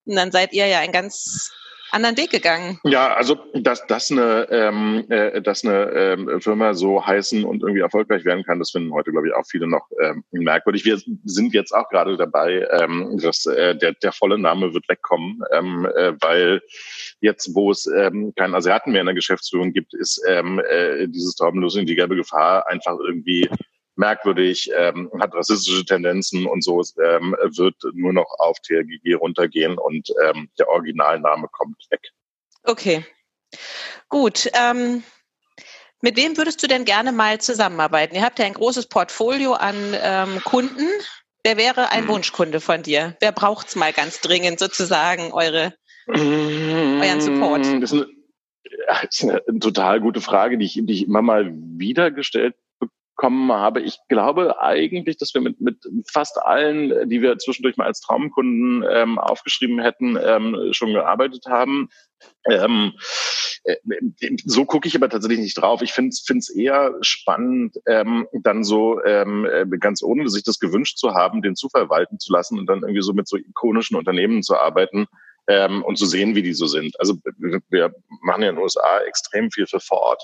[0.06, 1.52] Und dann seid ihr ja ein ganz
[1.96, 2.80] anderen Weg gegangen.
[2.84, 7.82] Ja, also dass, dass eine, ähm, äh, dass eine ähm, Firma so heißen und irgendwie
[7.82, 10.86] erfolgreich werden kann, das finden heute, glaube ich, auch viele noch ähm, merkwürdig.
[10.86, 15.42] Wir sind jetzt auch gerade dabei, ähm, dass äh, der, der volle Name wird wegkommen,
[15.52, 16.62] ähm, äh, weil
[17.22, 21.36] jetzt, wo es ähm, keinen Asiaten mehr in der Geschäftsführung gibt, ist ähm, äh, dieses
[21.36, 23.50] Taubenlos in die gelbe Gefahr einfach irgendwie
[23.96, 30.10] merkwürdig, ähm, hat rassistische Tendenzen und so ähm, wird nur noch auf TLGG runtergehen und
[30.24, 32.02] ähm, der Originalname kommt weg.
[32.64, 33.06] Okay,
[34.10, 34.50] gut.
[34.54, 35.04] Ähm,
[36.02, 38.16] mit wem würdest du denn gerne mal zusammenarbeiten?
[38.16, 40.88] Ihr habt ja ein großes Portfolio an ähm, Kunden.
[41.44, 42.10] Wer wäre ein hm.
[42.10, 43.16] Wunschkunde von dir?
[43.22, 45.74] Wer braucht's mal ganz dringend sozusagen eure,
[46.08, 47.66] euren Support?
[47.82, 48.08] Das ist, eine,
[48.88, 52.56] das ist eine total gute Frage, die ich, die ich immer mal wieder gestellt
[53.16, 53.82] kommen habe.
[53.82, 55.78] Ich glaube eigentlich, dass wir mit, mit
[56.12, 61.90] fast allen, die wir zwischendurch mal als Traumkunden ähm, aufgeschrieben hätten, ähm, schon gearbeitet haben.
[62.50, 62.94] Ähm,
[63.64, 63.76] äh,
[64.46, 65.82] so gucke ich aber tatsächlich nicht drauf.
[65.82, 70.98] Ich finde es eher spannend, ähm, dann so ähm, äh, ganz ohne sich das gewünscht
[70.98, 74.44] zu haben, den Zufall walten zu lassen und dann irgendwie so mit so ikonischen Unternehmen
[74.44, 75.08] zu arbeiten
[75.48, 77.00] ähm, und zu sehen, wie die so sind.
[77.00, 77.16] Also
[77.70, 80.22] wir machen ja in den USA extrem viel für Ford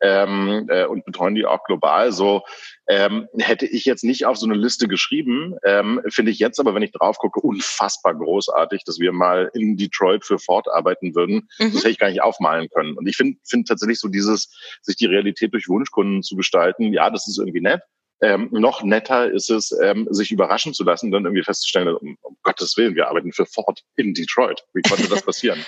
[0.00, 2.12] ähm, äh, und betreuen die auch global.
[2.12, 2.42] So
[2.88, 6.74] ähm, hätte ich jetzt nicht auf so eine Liste geschrieben, ähm, finde ich jetzt aber,
[6.74, 11.48] wenn ich drauf gucke, unfassbar großartig, dass wir mal in Detroit für Ford arbeiten würden.
[11.58, 11.72] Mhm.
[11.72, 12.96] Das hätte ich gar nicht aufmalen können.
[12.96, 14.50] Und ich finde find tatsächlich so dieses,
[14.82, 17.82] sich die Realität durch Wunschkunden zu gestalten, ja, das ist irgendwie nett.
[18.22, 22.36] Ähm, noch netter ist es, ähm, sich überraschen zu lassen, dann irgendwie festzustellen, um, um
[22.42, 24.62] Gottes Willen, wir arbeiten für Ford in Detroit.
[24.74, 25.64] Wie konnte das passieren?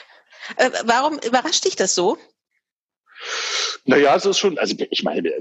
[0.56, 2.18] äh, warum überrascht dich das so?
[3.85, 5.32] Naja, es ist schon, also ich meine,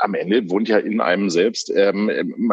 [0.00, 2.10] am Ende wohnt ja in einem selbst, ähm,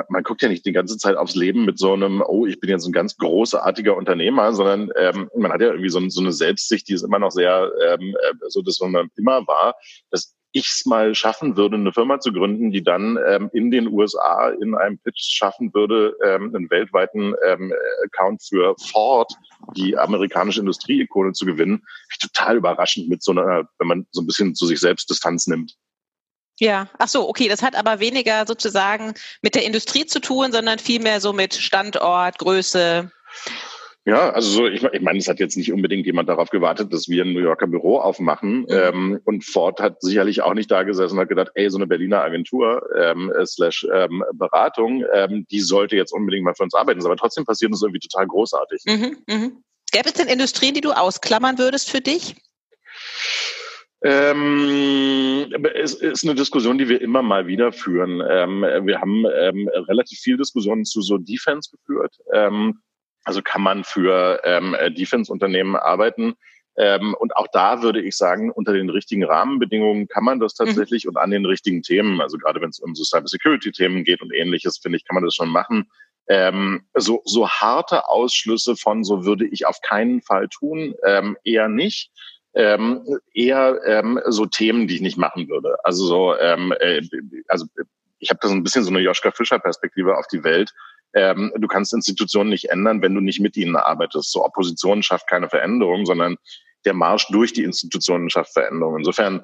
[0.09, 2.69] man, guckt ja nicht die ganze Zeit aufs Leben mit so einem, oh, ich bin
[2.69, 6.87] jetzt ein ganz großartiger Unternehmer, sondern ähm, man hat ja irgendwie so, so eine Selbstsicht,
[6.87, 9.75] die ist immer noch sehr ähm, äh, so, dass man immer war.
[10.11, 13.87] Das ich es mal schaffen würde, eine Firma zu gründen, die dann ähm, in den
[13.87, 17.73] USA in einem Pitch schaffen würde, ähm, einen weltweiten ähm,
[18.05, 19.31] Account für Ford,
[19.75, 21.83] die amerikanische Industrieikone zu gewinnen,
[22.19, 25.75] total überraschend mit so einer, wenn man so ein bisschen zu sich selbst Distanz nimmt.
[26.59, 27.47] Ja, ach so, okay.
[27.47, 32.37] Das hat aber weniger sozusagen mit der Industrie zu tun, sondern vielmehr so mit Standort,
[32.37, 33.11] Größe.
[34.03, 37.07] Ja, also so, ich, ich meine, es hat jetzt nicht unbedingt jemand darauf gewartet, dass
[37.07, 38.61] wir ein New Yorker Büro aufmachen.
[38.61, 38.67] Mhm.
[38.69, 41.85] Ähm, und Ford hat sicherlich auch nicht da gesessen und hat gedacht, ey, so eine
[41.85, 46.73] Berliner Agentur ähm, äh, slash ähm, Beratung, ähm, die sollte jetzt unbedingt mal für uns
[46.73, 47.05] arbeiten.
[47.05, 48.81] Aber trotzdem passiert das irgendwie total großartig.
[48.85, 49.63] Mhm, mhm.
[49.91, 52.35] Gäbe es denn Industrien, die du ausklammern würdest für dich?
[54.03, 58.19] Ähm, es ist eine Diskussion, die wir immer mal wieder führen.
[58.27, 62.15] Ähm, wir haben ähm, relativ viel Diskussionen zu so Defense geführt.
[62.33, 62.79] Ähm,
[63.23, 66.35] also kann man für ähm, äh, Defense-Unternehmen arbeiten.
[66.77, 70.65] Ähm, und auch da würde ich sagen, unter den richtigen Rahmenbedingungen kann man das mhm.
[70.65, 71.09] tatsächlich mhm.
[71.09, 74.77] und an den richtigen Themen, also gerade wenn es um so Cybersecurity-Themen geht und ähnliches,
[74.77, 75.89] finde ich, kann man das schon machen.
[76.27, 81.67] Ähm, so, so harte Ausschlüsse von, so würde ich auf keinen Fall tun, ähm, eher
[81.67, 82.11] nicht.
[82.53, 85.77] Ähm, eher ähm, so Themen, die ich nicht machen würde.
[85.85, 87.01] Also so, ähm, äh,
[87.47, 87.65] also
[88.19, 90.73] ich habe da so ein bisschen so eine Joschka Fischer Perspektive auf die Welt
[91.13, 94.31] ähm, du kannst Institutionen nicht ändern, wenn du nicht mit ihnen arbeitest.
[94.31, 96.37] So Opposition schafft keine Veränderung, sondern
[96.85, 98.97] der Marsch durch die Institutionen schafft Veränderung.
[98.97, 99.43] Insofern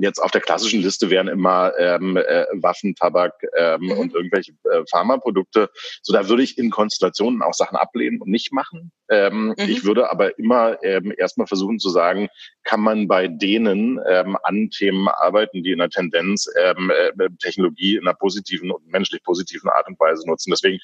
[0.00, 3.90] Jetzt auf der klassischen Liste wären immer ähm, äh, Waffen, Tabak ähm, mhm.
[3.92, 5.70] und irgendwelche äh, Pharmaprodukte.
[6.02, 8.92] So, da würde ich in Konstellationen auch Sachen ablehnen und nicht machen.
[9.08, 9.54] Ähm, mhm.
[9.58, 12.28] Ich würde aber immer ähm, erstmal versuchen zu sagen,
[12.64, 17.96] kann man bei denen ähm, an Themen arbeiten, die in der Tendenz ähm, äh, Technologie
[17.96, 20.50] in einer positiven und menschlich positiven Art und Weise nutzen.
[20.50, 20.78] Deswegen,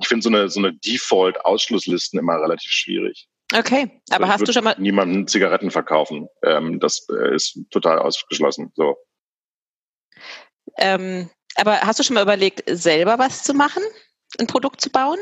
[0.00, 3.28] ich finde so eine, so eine Default-Ausschlusslisten immer relativ schwierig.
[3.52, 6.28] Okay, aber also hast du schon mal niemanden Zigaretten verkaufen?
[6.44, 8.72] Ähm, das äh, ist total ausgeschlossen.
[8.76, 8.96] So.
[10.78, 13.82] Ähm, aber hast du schon mal überlegt, selber was zu machen,
[14.38, 15.18] ein Produkt zu bauen?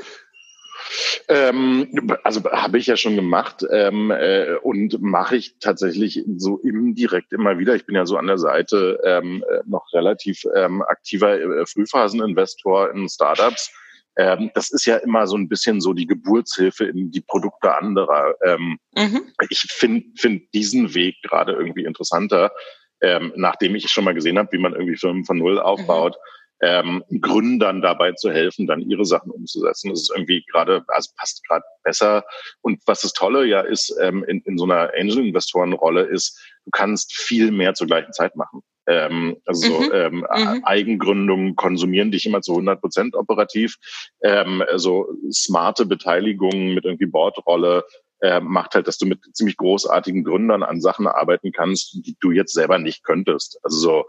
[1.29, 7.33] Ähm, also habe ich ja schon gemacht ähm, äh, und mache ich tatsächlich so indirekt
[7.33, 7.75] immer wieder.
[7.75, 12.93] Ich bin ja so an der Seite ähm, äh, noch relativ ähm, aktiver äh, Frühphaseninvestor
[12.93, 13.73] in Startups
[14.19, 18.35] ähm, das ist ja immer so ein bisschen so die Geburtshilfe in die Produkte anderer.
[18.45, 19.33] Ähm, mhm.
[19.49, 22.53] Ich finde find diesen Weg gerade irgendwie interessanter,
[23.01, 26.17] ähm, nachdem ich schon mal gesehen habe, wie man irgendwie Firmen von Null aufbaut.
[26.17, 29.91] Mhm ähm, Gründern dabei zu helfen, dann ihre Sachen umzusetzen.
[29.91, 32.25] Das ist irgendwie gerade, also passt gerade besser.
[32.63, 37.15] Und was das Tolle ja ist ähm, in, in so einer Angel-Investoren-Rolle ist, du kannst
[37.15, 38.63] viel mehr zur gleichen Zeit machen.
[38.89, 39.91] Ähm, also mhm.
[39.93, 40.65] ähm, mhm.
[40.65, 43.77] Eigengründungen konsumieren dich immer zu 100 Prozent operativ.
[44.23, 47.85] Ähm, so smarte Beteiligungen mit irgendwie Bordrolle
[48.21, 52.33] äh, macht halt, dass du mit ziemlich großartigen Gründern an Sachen arbeiten kannst, die du
[52.33, 53.61] jetzt selber nicht könntest.
[53.63, 54.05] Also so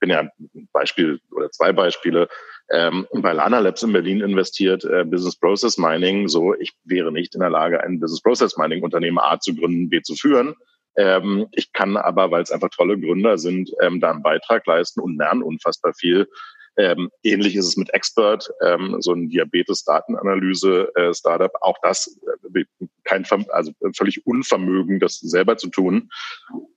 [0.00, 2.28] bin ja ein Beispiel oder zwei Beispiele
[2.70, 6.28] ähm, bei Lana Labs in Berlin investiert, äh, Business Process Mining.
[6.28, 9.88] So, ich wäre nicht in der Lage, ein Business Process Mining Unternehmen A zu gründen,
[9.88, 10.54] B zu führen.
[10.98, 15.00] Ähm, ich kann aber, weil es einfach tolle Gründer sind, ähm, da einen Beitrag leisten
[15.00, 16.28] und lernen unfassbar viel.
[16.76, 21.52] Ähm, ähnlich ist es mit Expert, ähm, so ein Diabetes-Datenanalyse-Startup.
[21.60, 22.18] Auch das
[22.54, 22.64] äh,
[23.04, 26.10] kein, also völlig Unvermögen, das selber zu tun,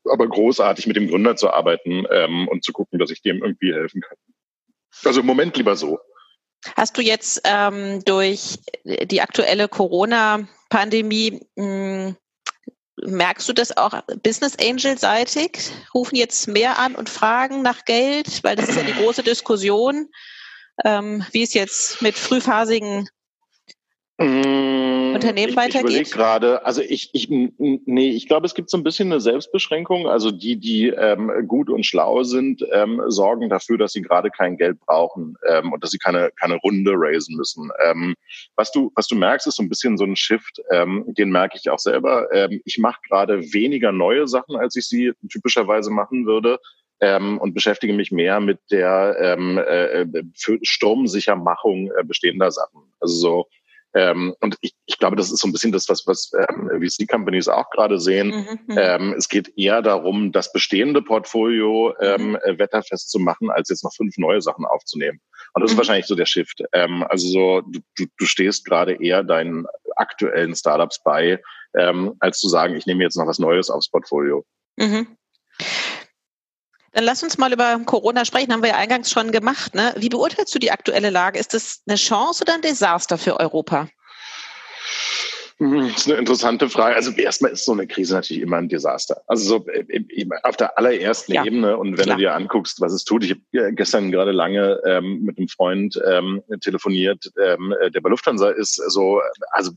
[0.10, 3.74] aber großartig mit dem Gründer zu arbeiten ähm, und zu gucken, dass ich dem irgendwie
[3.74, 4.18] helfen kann.
[5.04, 5.98] Also im Moment lieber so.
[6.76, 12.16] Hast du jetzt ähm, durch die aktuelle Corona-Pandemie hm,
[13.06, 15.72] Merkst du das auch Business Angel-seitig?
[15.94, 18.44] Rufen jetzt mehr an und fragen nach Geld?
[18.44, 20.10] Weil das ist ja die große Diskussion,
[20.86, 23.10] ähm, wie es jetzt mit frühphasigen
[24.22, 26.02] Unternehmen ich, weitergeht.
[26.02, 30.08] Ich gerade, also ich, ich, nee, ich glaube, es gibt so ein bisschen eine Selbstbeschränkung.
[30.08, 34.58] Also die, die ähm, gut und schlau sind, ähm, sorgen dafür, dass sie gerade kein
[34.58, 37.70] Geld brauchen ähm, und dass sie keine, keine Runde raisen müssen.
[37.84, 38.16] Ähm,
[38.56, 41.58] was du, was du merkst, ist so ein bisschen so ein Shift, ähm, den merke
[41.58, 42.28] ich auch selber.
[42.34, 46.60] Ähm, ich mache gerade weniger neue Sachen, als ich sie typischerweise machen würde.
[47.04, 50.06] Ähm, und beschäftige mich mehr mit der ähm, äh,
[50.36, 52.94] für Sturmsichermachung äh, bestehender Sachen.
[53.00, 53.48] Also so
[53.93, 57.47] ähm, und ich, ich glaube, das ist so ein bisschen das, was, was ähm, VC-Companies
[57.47, 58.27] auch gerade sehen.
[58.27, 62.60] Mhm, mhm, ähm, es geht eher darum, das bestehende Portfolio ähm, mhm.
[62.60, 65.19] wetterfest zu machen, als jetzt noch fünf neue Sachen aufzunehmen.
[65.54, 65.73] Und das mhm.
[65.73, 66.63] ist wahrscheinlich so der Shift.
[66.71, 69.65] Ähm, also so, du, du, du stehst gerade eher deinen
[69.97, 71.41] aktuellen Startups bei,
[71.77, 74.45] ähm, als zu sagen, ich nehme jetzt noch was Neues aufs Portfolio.
[74.77, 75.17] Mhm.
[76.93, 79.75] Dann lass uns mal über Corona sprechen, haben wir ja eingangs schon gemacht.
[79.75, 79.93] Ne?
[79.97, 81.39] Wie beurteilst du die aktuelle Lage?
[81.39, 83.88] Ist das eine Chance oder ein Desaster für Europa?
[85.62, 86.95] Das ist eine interessante Frage.
[86.95, 89.21] Also erstmal ist so eine Krise natürlich immer ein Desaster.
[89.28, 92.17] Also so äh, auf der allerersten ja, Ebene und wenn klar.
[92.17, 93.24] du dir anguckst, was es tut.
[93.24, 98.50] Ich habe gestern gerade lange ähm, mit einem Freund ähm, telefoniert, ähm, der bei Lufthansa
[98.50, 98.82] ist.
[98.88, 99.21] So,
[99.52, 99.71] also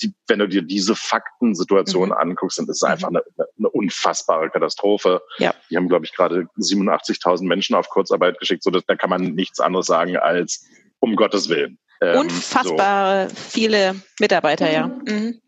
[0.00, 2.14] die, wenn du dir diese Faktensituation mhm.
[2.14, 2.92] anguckst, dann ist es mhm.
[2.92, 3.22] einfach eine,
[3.58, 5.20] eine, unfassbare Katastrophe.
[5.36, 5.54] Ja.
[5.68, 8.62] Die haben, glaube ich, gerade 87.000 Menschen auf Kurzarbeit geschickt.
[8.62, 10.66] So, da kann man nichts anderes sagen als
[10.98, 11.78] um Gottes Willen.
[12.00, 13.36] Ähm, Unfassbar so.
[13.36, 14.88] viele Mitarbeiter, ja.
[14.88, 15.02] Mhm.
[15.06, 15.40] mhm.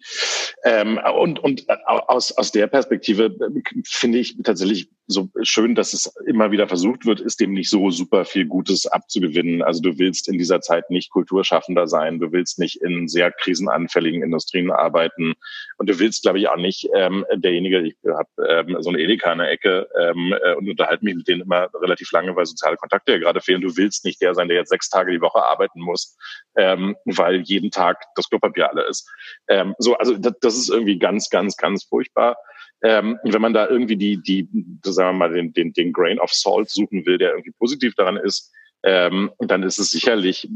[0.64, 6.14] Ähm, und und aus, aus der Perspektive äh, finde ich tatsächlich so schön, dass es
[6.26, 9.62] immer wieder versucht wird, ist dem nicht so super viel Gutes abzugewinnen.
[9.62, 14.22] Also du willst in dieser Zeit nicht Kulturschaffender sein, du willst nicht in sehr krisenanfälligen
[14.22, 15.32] Industrien arbeiten
[15.78, 19.32] und du willst, glaube ich, auch nicht ähm, derjenige, ich habe ähm, so eine Edeka
[19.32, 22.76] in der Ecke ähm, äh, und unterhalte mich mit denen immer relativ lange, weil soziale
[22.76, 23.62] Kontakte ja gerade fehlen.
[23.62, 26.18] Du willst nicht der sein, der jetzt sechs Tage die Woche arbeiten muss,
[26.56, 29.08] ähm, weil jeden Tag das Klopapier alle ist.
[29.48, 32.36] Ähm, so, also das, das ist irgendwie ganz, ganz, ganz furchtbar.
[32.82, 34.48] Ähm, wenn man da irgendwie die, die,
[34.84, 38.16] sagen wir mal, den, den, den Grain of Salt suchen will, der irgendwie positiv daran
[38.16, 38.52] ist,
[38.84, 40.48] ähm, dann ist es sicherlich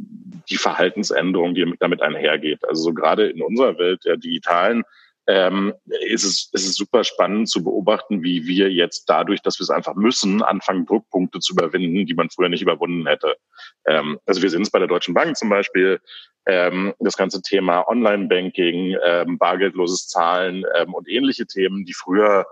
[0.49, 2.65] die Verhaltensänderung, die damit einhergeht.
[2.69, 4.85] Also so gerade in unserer Welt der digitalen
[5.27, 9.65] ähm, ist, es, ist es super spannend zu beobachten, wie wir jetzt dadurch, dass wir
[9.65, 13.37] es einfach müssen, anfangen, Druckpunkte zu überwinden, die man früher nicht überwunden hätte.
[13.87, 16.01] Ähm, also wir sehen es bei der Deutschen Bank zum Beispiel,
[16.47, 22.45] ähm, das ganze Thema Online-Banking, ähm, bargeldloses Zahlen ähm, und ähnliche Themen, die früher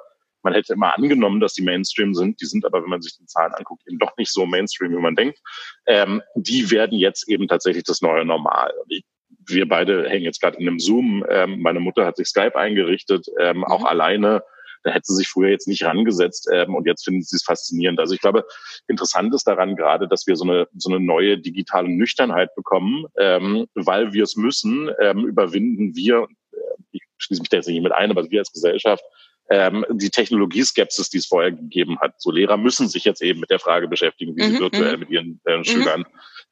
[0.42, 2.40] man hätte immer angenommen, dass die Mainstream sind.
[2.40, 5.00] Die sind aber, wenn man sich die Zahlen anguckt, eben doch nicht so Mainstream, wie
[5.00, 5.38] man denkt.
[5.86, 8.72] Ähm, die werden jetzt eben tatsächlich das neue Normal.
[8.88, 9.04] Ich
[9.46, 11.24] wir beide hängen jetzt gerade in einem Zoom.
[11.28, 13.64] Ähm, meine Mutter hat sich Skype eingerichtet, ähm, mhm.
[13.64, 14.42] auch alleine.
[14.82, 18.00] Da hätte sie sich früher jetzt nicht rangesetzt ähm, und jetzt finden sie es faszinierend.
[18.00, 18.46] Also ich glaube,
[18.88, 23.66] interessant ist daran gerade, dass wir so eine so eine neue digitale Nüchternheit bekommen, ähm,
[23.74, 26.56] weil wir es müssen, ähm, überwinden wir, äh,
[26.92, 29.04] ich schließe mich da jetzt nicht mit ein, aber wir als Gesellschaft
[29.50, 32.14] ähm, die Technologieskepsis, die es vorher gegeben hat.
[32.18, 35.00] So Lehrer müssen sich jetzt eben mit der Frage beschäftigen, wie sie mhm, virtuell mhm.
[35.00, 36.04] mit ihren äh, Schülern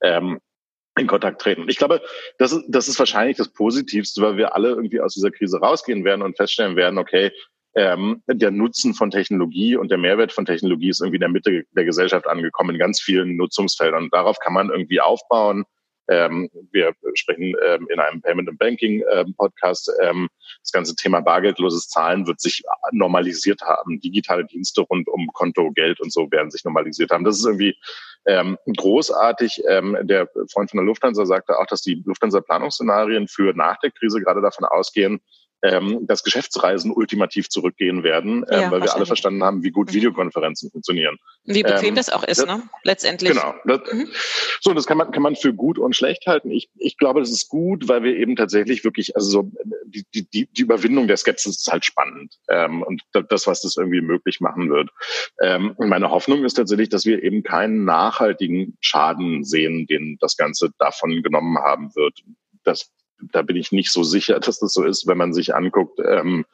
[0.02, 0.40] ähm,
[0.98, 1.64] in Kontakt treten.
[1.68, 2.02] Ich glaube,
[2.38, 6.04] das ist, das ist wahrscheinlich das Positivste, weil wir alle irgendwie aus dieser Krise rausgehen
[6.04, 7.32] werden und feststellen werden, okay,
[7.74, 11.64] ähm, der Nutzen von Technologie und der Mehrwert von Technologie ist irgendwie in der Mitte
[11.72, 14.04] der Gesellschaft angekommen in ganz vielen Nutzungsfeldern.
[14.04, 15.64] Und darauf kann man irgendwie aufbauen.
[16.08, 19.92] Ähm, wir sprechen ähm, in einem Payment and Banking ähm, Podcast.
[20.02, 20.28] Ähm,
[20.62, 24.00] das ganze Thema bargeldloses Zahlen wird sich normalisiert haben.
[24.00, 27.24] Digitale Dienste rund um Konto, Geld und so werden sich normalisiert haben.
[27.24, 27.76] Das ist irgendwie
[28.28, 29.62] ähm, großartig.
[29.66, 34.20] Ähm, der Freund von der Lufthansa sagte auch, dass die Lufthansa-Planungsszenarien für nach der Krise
[34.20, 35.20] gerade davon ausgehen,
[35.62, 39.88] ähm, dass Geschäftsreisen ultimativ zurückgehen werden, ähm, ja, weil wir alle verstanden haben, wie gut
[39.88, 39.94] mhm.
[39.94, 41.16] Videokonferenzen funktionieren.
[41.44, 42.62] Wie bequem ähm, das auch ist, das, ne?
[42.84, 43.32] Letztendlich.
[43.32, 43.54] Genau.
[43.64, 44.08] Das, mhm.
[44.60, 46.50] So, das kann man, kann man für gut und schlecht halten.
[46.50, 49.52] Ich, ich glaube, das ist gut, weil wir eben tatsächlich wirklich, also so
[49.86, 52.34] die, die, die Überwindung der Skepsis ist halt spannend.
[52.48, 54.90] Ähm, und das, was das irgendwie möglich machen wird.
[55.42, 60.70] Ähm, meine Hoffnung ist tatsächlich, dass wir eben keinen nachhaltigen Schaden sehen, den das Ganze
[60.78, 62.20] davon genommen haben wird.
[62.64, 62.90] Das
[63.32, 66.44] da bin ich nicht so sicher, dass das so ist, wenn man sich anguckt, ähm,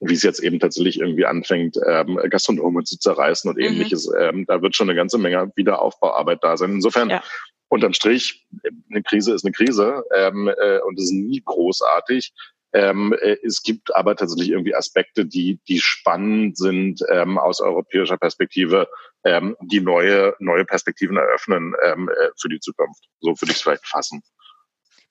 [0.00, 3.64] wie es jetzt eben tatsächlich irgendwie anfängt, ähm, Gastronome zu zerreißen und mhm.
[3.64, 4.10] ähnliches.
[4.18, 6.72] Ähm, da wird schon eine ganze Menge Wiederaufbauarbeit da sein.
[6.72, 7.22] Insofern, ja.
[7.68, 8.46] unterm Strich,
[8.90, 12.32] eine Krise ist eine Krise ähm, äh, und ist nie großartig.
[12.74, 18.16] Ähm, äh, es gibt aber tatsächlich irgendwie Aspekte, die, die spannend sind ähm, aus europäischer
[18.16, 18.88] Perspektive,
[19.24, 23.04] ähm, die neue, neue Perspektiven eröffnen ähm, äh, für die Zukunft.
[23.20, 24.22] So würde ich es vielleicht fassen.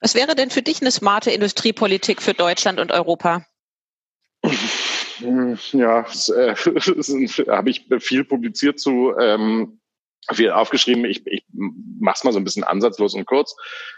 [0.02, 3.46] Was wäre denn für dich eine smarte Industriepolitik für Deutschland und Europa?
[5.20, 6.56] Ja, das, äh,
[7.48, 9.14] habe ich viel publiziert zu.
[9.18, 9.78] Ähm,
[10.32, 11.04] viel aufgeschrieben.
[11.04, 13.56] Ich, ich mache es mal so ein bisschen ansatzlos und kurz.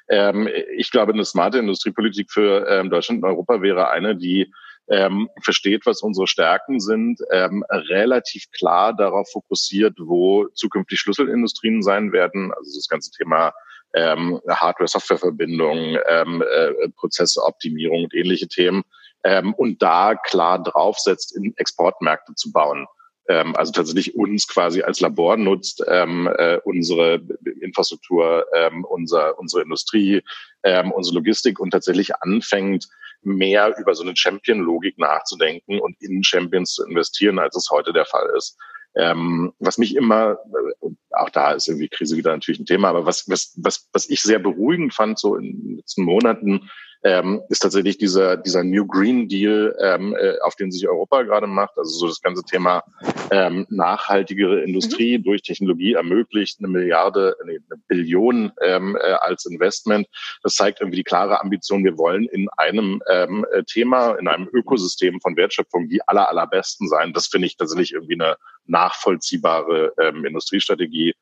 [0.09, 4.53] Ähm, ich glaube, eine smarte Industriepolitik für ähm, Deutschland und Europa wäre eine, die
[4.89, 12.13] ähm, versteht, was unsere Stärken sind, ähm, relativ klar darauf fokussiert, wo zukünftig Schlüsselindustrien sein
[12.13, 12.53] werden.
[12.53, 13.55] Also das ganze Thema
[13.95, 18.83] ähm, Hardware-Software-Verbindung, ähm, äh, Prozessoptimierung und ähnliche Themen.
[19.25, 22.87] Ähm, und da klar draufsetzt, in Exportmärkte zu bauen.
[23.27, 27.23] Ähm, also tatsächlich uns quasi als Labor nutzt, ähm, äh, unsere
[27.63, 30.23] Infrastruktur, ähm, unser, unsere Industrie,
[30.63, 32.87] ähm, unsere Logistik und tatsächlich anfängt,
[33.23, 38.05] mehr über so eine Champion-Logik nachzudenken und in Champions zu investieren, als es heute der
[38.05, 38.59] Fall ist.
[38.97, 40.39] Ähm, was mich immer,
[40.83, 44.09] äh, auch da ist irgendwie Krise wieder natürlich ein Thema, aber was, was, was, was
[44.09, 46.71] ich sehr beruhigend fand, so in den letzten Monaten,
[47.05, 51.47] ähm, ist tatsächlich dieser, dieser New Green Deal, ähm, äh, auf den sich Europa gerade
[51.47, 51.77] macht.
[51.77, 52.83] Also so das ganze Thema
[53.31, 55.23] ähm, nachhaltigere Industrie mhm.
[55.25, 60.09] durch Technologie ermöglicht, eine Milliarde, nee, eine Billion ähm, äh, als Investment.
[60.43, 64.49] Das zeigt irgendwie die klare Ambition, wir wollen in einem ähm, äh, Thema, in einem
[64.53, 67.13] Ökosystem von Wertschöpfung die aller, allerbesten sein.
[67.13, 68.37] Das finde ich tatsächlich irgendwie eine
[68.67, 71.15] nachvollziehbare ähm, Industriestrategie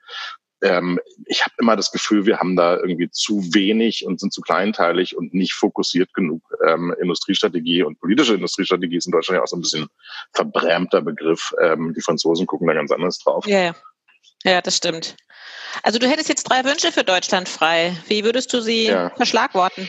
[0.63, 4.41] ähm, ich habe immer das Gefühl, wir haben da irgendwie zu wenig und sind zu
[4.41, 6.43] kleinteilig und nicht fokussiert genug.
[6.67, 9.89] Ähm, Industriestrategie und politische Industriestrategie ist in Deutschland ja auch so ein bisschen
[10.33, 11.53] verbrämter Begriff.
[11.61, 13.47] Ähm, die Franzosen gucken da ganz anders drauf.
[13.47, 13.75] Ja, yeah.
[14.45, 15.17] ja, das stimmt.
[15.83, 17.97] Also du hättest jetzt drei Wünsche für Deutschland frei.
[18.07, 19.11] Wie würdest du sie ja.
[19.17, 19.89] verschlagworten?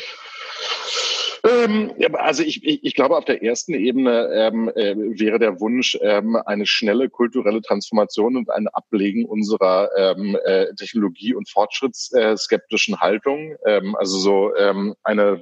[1.46, 5.98] Ähm, also ich, ich, ich glaube, auf der ersten Ebene ähm, äh, wäre der Wunsch
[6.02, 13.56] ähm, eine schnelle kulturelle Transformation und ein Ablegen unserer ähm, äh, Technologie- und fortschrittsskeptischen Haltung.
[13.66, 15.42] Ähm, also so ähm, eine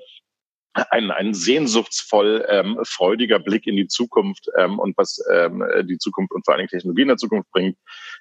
[0.73, 6.31] ein, ein sehnsuchtsvoll ähm, freudiger Blick in die Zukunft ähm, und was ähm, die Zukunft
[6.31, 7.77] und vor allen Dingen Technologie in der Zukunft bringt,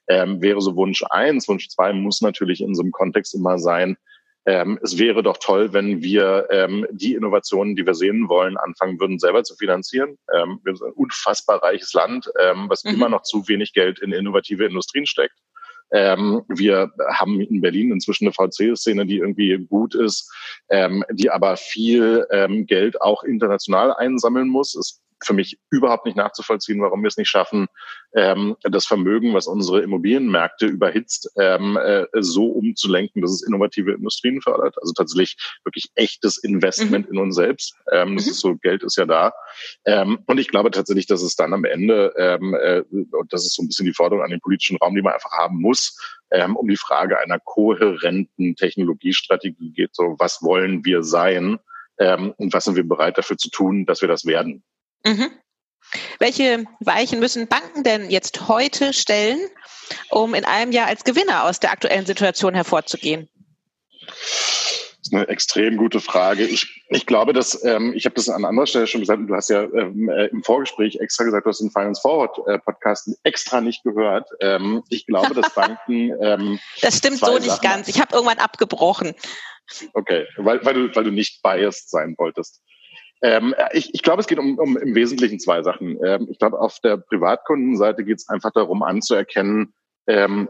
[0.09, 1.47] ähm, wäre so Wunsch eins.
[1.47, 3.97] Wunsch zwei muss natürlich in so einem Kontext immer sein,
[4.47, 8.99] ähm, es wäre doch toll, wenn wir ähm, die Innovationen, die wir sehen wollen, anfangen
[8.99, 10.17] würden, selber zu finanzieren.
[10.35, 12.95] Ähm, wir sind ein unfassbar reiches Land, ähm, was mhm.
[12.95, 15.37] immer noch zu wenig Geld in innovative Industrien steckt.
[15.93, 20.33] Ähm, wir haben in Berlin inzwischen eine VC-Szene, die irgendwie gut ist,
[20.71, 24.75] ähm, die aber viel ähm, Geld auch international einsammeln muss.
[24.77, 27.69] Es für mich überhaupt nicht nachzuvollziehen, warum wir es nicht schaffen,
[28.15, 34.41] ähm, das Vermögen, was unsere Immobilienmärkte überhitzt, ähm, äh, so umzulenken, dass es innovative Industrien
[34.41, 34.77] fördert.
[34.81, 37.17] Also tatsächlich wirklich echtes Investment mhm.
[37.17, 37.75] in uns selbst.
[37.93, 38.31] Ähm, das mhm.
[38.33, 39.33] ist so, Geld ist ja da.
[39.85, 43.55] Ähm, und ich glaube tatsächlich, dass es dann am Ende, ähm, äh, und das ist
[43.55, 45.99] so ein bisschen die Forderung an den politischen Raum, die man einfach haben muss,
[46.31, 49.95] ähm, um die Frage einer kohärenten Technologiestrategie geht.
[49.95, 51.59] So, was wollen wir sein?
[51.99, 54.63] Ähm, und was sind wir bereit dafür zu tun, dass wir das werden?
[55.05, 55.31] Mhm.
[56.19, 59.41] Welche Weichen müssen Banken denn jetzt heute stellen,
[60.11, 63.29] um in einem Jahr als Gewinner aus der aktuellen Situation hervorzugehen?
[64.07, 66.45] Das ist eine extrem gute Frage.
[66.45, 69.23] Ich, ich glaube, dass ähm, ich habe das an anderer Stelle schon gesagt.
[69.27, 72.59] Du hast ja ähm, äh, im Vorgespräch extra gesagt, du hast den Finance Forward äh,
[72.59, 74.29] Podcast extra nicht gehört.
[74.41, 76.11] Ähm, ich glaube, dass Banken.
[76.21, 77.89] Ähm, das stimmt so nicht Sachen ganz.
[77.89, 79.15] Ich habe irgendwann abgebrochen.
[79.95, 82.61] Okay, weil, weil du weil du nicht biased sein wolltest.
[83.23, 85.99] Ähm, ich, ich glaube, es geht um, um im Wesentlichen zwei Sachen.
[86.05, 89.75] Ähm, ich glaube, auf der Privatkundenseite geht es einfach darum anzuerkennen,
[90.07, 90.49] ähm,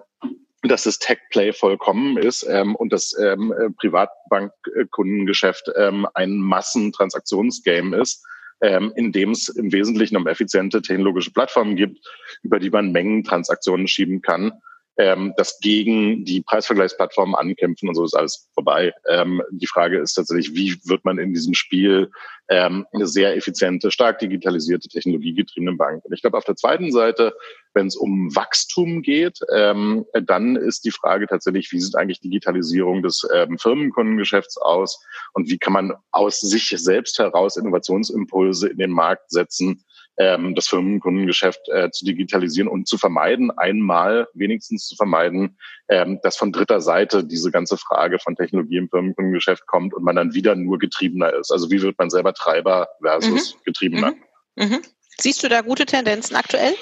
[0.62, 8.24] dass das Tech-Play vollkommen ist ähm, und das ähm, äh, Privatbankkundengeschäft ähm, ein Massentransaktionsgame ist,
[8.60, 12.06] ähm, in dem es im Wesentlichen um effiziente technologische Plattformen gibt,
[12.42, 14.52] über die man Mengentransaktionen schieben kann
[15.00, 18.92] ähm, das gegen die Preisvergleichsplattformen ankämpfen und so ist alles vorbei.
[19.08, 22.10] Ähm, die Frage ist tatsächlich, wie wird man in diesem Spiel
[22.50, 26.04] ähm, eine sehr effiziente, stark digitalisierte, technologiegetriebene Bank?
[26.04, 27.32] Und ich glaube, auf der zweiten Seite,
[27.72, 33.02] wenn es um Wachstum geht, ähm, dann ist die Frage tatsächlich, wie sieht eigentlich Digitalisierung
[33.02, 38.90] des ähm, Firmenkundengeschäfts aus und wie kann man aus sich selbst heraus Innovationsimpulse in den
[38.90, 39.82] Markt setzen,
[40.20, 45.56] ähm, das Firmenkundengeschäft äh, zu digitalisieren und zu vermeiden, einmal wenigstens zu vermeiden,
[45.88, 50.16] ähm, dass von dritter Seite diese ganze Frage von Technologie im Firmenkundengeschäft kommt und man
[50.16, 51.50] dann wieder nur getriebener ist.
[51.50, 53.60] Also wie wird man selber Treiber versus mhm.
[53.64, 54.12] Getriebener?
[54.56, 54.66] Mhm.
[54.66, 54.82] Mhm.
[55.18, 56.74] Siehst du da gute Tendenzen aktuell?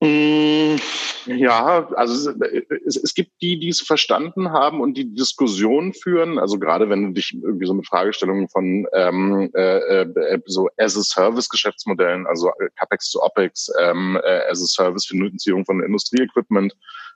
[0.00, 0.76] Mm,
[1.26, 2.30] ja, also
[2.84, 6.38] es, es, gibt die, die es verstanden haben und die Diskussion führen.
[6.38, 12.26] Also gerade wenn du dich irgendwie so mit Fragestellungen von ähm, äh, äh, so as-a-Service-Geschäftsmodellen,
[12.26, 16.74] also CapEx zu OpEx, ähm, äh, as-a-Service Finanzierung von Industrieequipment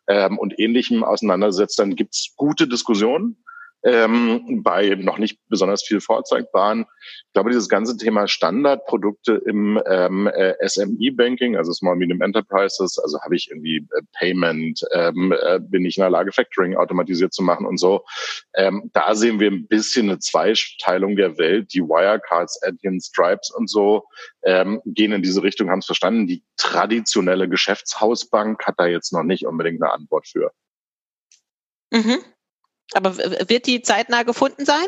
[0.08, 3.36] ähm, und Ähnlichem auseinandersetzt, dann gibt's gute Diskussionen
[3.84, 6.86] ähm, bei noch nicht besonders viel vorzeigbaren.
[7.00, 13.20] Ich glaube, dieses ganze Thema Standardprodukte im ähm, äh, SME-Banking, also Small Medium Enterprises, also
[13.20, 17.42] habe ich irgendwie äh, Payment, ähm, äh, bin ich in der Lage, Factoring automatisiert zu
[17.42, 18.04] machen und so.
[18.54, 21.74] Ähm, da sehen wir ein bisschen eine Zweiteilung der Welt.
[21.74, 24.04] Die Wirecards, Adyen, Stripes und so
[24.44, 26.26] ähm, gehen in diese Richtung, haben es verstanden.
[26.26, 30.52] Die traditionelle Geschäftshausbank hat da jetzt noch nicht unbedingt eine Antwort für.
[31.90, 32.24] Mhm.
[32.94, 34.86] Aber wird die zeitnah gefunden sein?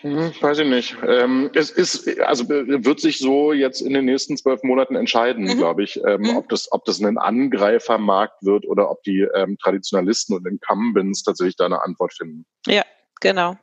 [0.00, 0.96] Hm, weiß ich nicht.
[1.06, 5.56] Ähm, es ist, also wird sich so jetzt in den nächsten zwölf Monaten entscheiden, mhm.
[5.56, 6.36] glaube ich, ähm, mhm.
[6.36, 11.56] ob das, ob das ein Angreifermarkt wird oder ob die ähm, Traditionalisten und Incumbents tatsächlich
[11.56, 12.44] da eine Antwort finden.
[12.66, 12.84] Ja,
[13.20, 13.56] genau.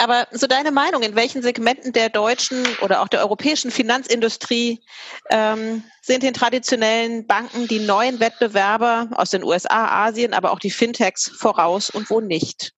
[0.00, 4.82] Aber so deine Meinung, in welchen Segmenten der deutschen oder auch der europäischen Finanzindustrie
[5.28, 10.70] ähm, sind den traditionellen Banken die neuen Wettbewerber aus den USA, Asien, aber auch die
[10.70, 12.72] Fintechs voraus und wo nicht?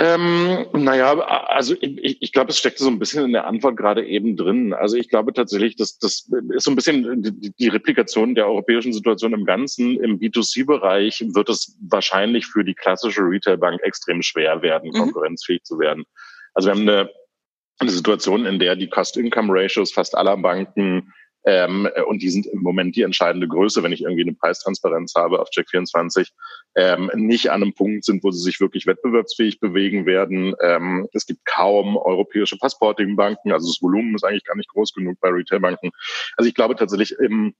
[0.00, 4.06] Ähm, naja, also ich, ich glaube, es steckt so ein bisschen in der Antwort gerade
[4.06, 4.72] eben drin.
[4.72, 8.92] Also ich glaube tatsächlich, dass das ist so ein bisschen die, die Replikation der europäischen
[8.92, 9.98] Situation im Ganzen.
[10.00, 14.98] Im B2C-Bereich wird es wahrscheinlich für die klassische Retailbank extrem schwer werden, mhm.
[14.98, 16.04] konkurrenzfähig zu werden.
[16.54, 17.10] Also wir haben eine,
[17.80, 21.12] eine Situation, in der die Cost-Income-Ratios fast aller Banken
[21.44, 25.40] ähm, und die sind im Moment die entscheidende Größe, wenn ich irgendwie eine Preistransparenz habe
[25.40, 26.28] auf Check24,
[26.76, 30.54] ähm, nicht an einem Punkt sind, wo sie sich wirklich wettbewerbsfähig bewegen werden.
[30.62, 35.18] Ähm, es gibt kaum europäische Passporting-Banken, also das Volumen ist eigentlich gar nicht groß genug
[35.20, 35.90] bei Retailbanken.
[36.36, 37.54] Also ich glaube tatsächlich im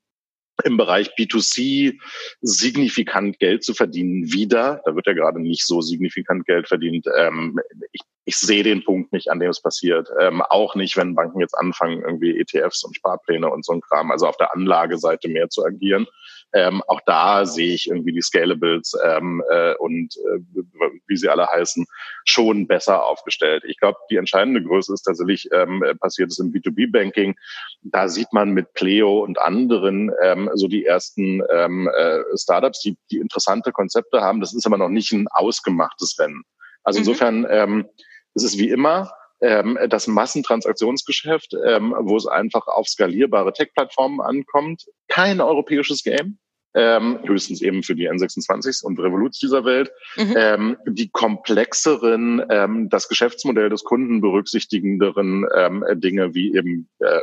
[0.64, 1.98] im Bereich B2C
[2.40, 4.82] signifikant Geld zu verdienen wieder.
[4.84, 7.06] Da wird ja gerade nicht so signifikant Geld verdient.
[7.16, 7.58] Ähm,
[7.92, 10.08] ich, ich sehe den Punkt nicht, an dem es passiert.
[10.20, 14.10] Ähm, auch nicht, wenn Banken jetzt anfangen, irgendwie ETFs und Sparpläne und so ein Kram,
[14.10, 16.06] also auf der Anlageseite mehr zu agieren.
[16.54, 20.62] Ähm, auch da sehe ich irgendwie die Scalables ähm, äh, und äh,
[21.06, 21.84] wie sie alle heißen,
[22.24, 23.64] schon besser aufgestellt.
[23.66, 27.34] Ich glaube, die entscheidende Größe ist tatsächlich ähm, passiert es im B2B-Banking.
[27.82, 32.96] Da sieht man mit Pleo und anderen ähm, so die ersten ähm, äh, Startups, die,
[33.10, 34.40] die interessante Konzepte haben.
[34.40, 36.42] Das ist aber noch nicht ein ausgemachtes Rennen.
[36.82, 37.02] Also mhm.
[37.02, 37.88] insofern ähm,
[38.34, 39.10] es ist wie immer,
[39.40, 44.84] ähm, das Massentransaktionsgeschäft, ähm, wo es einfach auf skalierbare Tech-Plattformen ankommt.
[45.08, 46.38] Kein europäisches Game.
[46.74, 50.34] Ähm, höchstens eben für die N26s und Revoluts dieser Welt, mhm.
[50.36, 57.20] ähm, die komplexeren, ähm, das Geschäftsmodell des Kunden berücksichtigenderen ähm, Dinge wie eben äh,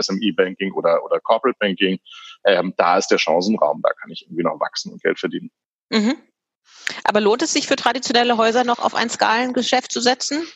[0.00, 1.98] SME-Banking oder, oder Corporate Banking,
[2.44, 5.50] ähm, da ist der Chancenraum, da kann ich irgendwie noch wachsen und Geld verdienen.
[5.90, 6.14] Mhm.
[7.02, 10.46] Aber lohnt es sich für traditionelle Häuser noch auf ein Skalengeschäft zu setzen?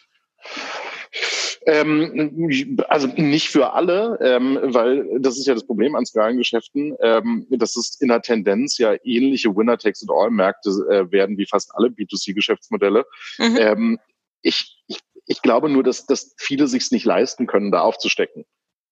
[1.66, 7.46] Ähm, also nicht für alle, ähm, weil das ist ja das Problem an Skalengeschäften, ähm,
[7.50, 13.04] dass es in der Tendenz ja ähnliche Winner-Takes-it-all-Märkte äh, werden wie fast alle B2C-Geschäftsmodelle.
[13.38, 13.56] Mhm.
[13.58, 13.98] Ähm,
[14.42, 18.46] ich, ich, ich glaube nur, dass, dass viele sich nicht leisten können, da aufzustecken.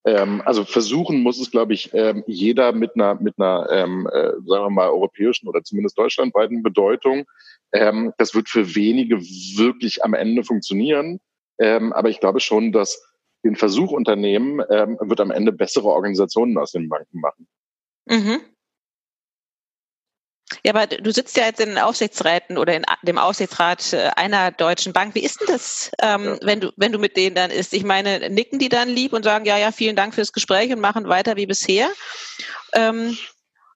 [0.05, 4.33] Ähm, also versuchen muss es, glaube ich, ähm, jeder mit einer, mit einer ähm, äh,
[4.47, 7.25] sagen wir mal, europäischen oder zumindest deutschlandweiten Bedeutung.
[7.73, 11.21] Ähm, das wird für wenige wirklich am Ende funktionieren.
[11.59, 13.03] Ähm, aber ich glaube schon, dass
[13.45, 17.49] den Versuch unternehmen, ähm, wird am Ende bessere Organisationen aus den Banken machen.
[18.07, 18.41] Mhm.
[20.65, 24.51] Ja, aber du sitzt ja jetzt in den Aufsichtsräten oder in dem Aufsichtsrat äh, einer
[24.51, 25.15] deutschen Bank.
[25.15, 26.39] Wie ist denn das, ähm, ja.
[26.43, 27.75] wenn du wenn du mit denen dann ist?
[27.75, 30.81] Ich meine, nicken die dann lieb und sagen, ja, ja, vielen Dank fürs Gespräch und
[30.81, 31.91] machen weiter wie bisher?
[32.73, 33.17] Ähm,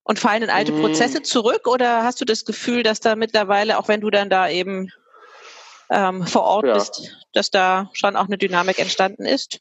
[0.05, 0.81] Und fallen in alte mhm.
[0.81, 4.49] Prozesse zurück oder hast du das Gefühl, dass da mittlerweile, auch wenn du dann da
[4.49, 4.91] eben
[5.93, 6.75] ähm, vor Ort ja.
[6.75, 9.61] bist, dass da schon auch eine Dynamik entstanden ist?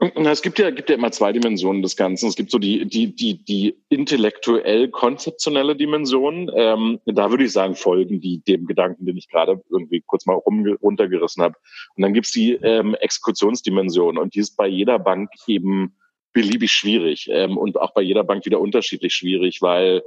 [0.00, 2.28] Es gibt ja, gibt ja immer zwei Dimensionen des Ganzen.
[2.28, 6.50] Es gibt so die, die, die, die intellektuell-konzeptionelle Dimension.
[6.54, 10.34] Ähm, da würde ich sagen, folgen die dem Gedanken, den ich gerade irgendwie kurz mal
[10.34, 11.54] rum, runtergerissen habe.
[11.96, 15.96] Und dann gibt's die ähm, Exekutionsdimension und die ist bei jeder Bank eben
[16.34, 20.02] beliebig schwierig ähm, und auch bei jeder Bank wieder unterschiedlich schwierig, weil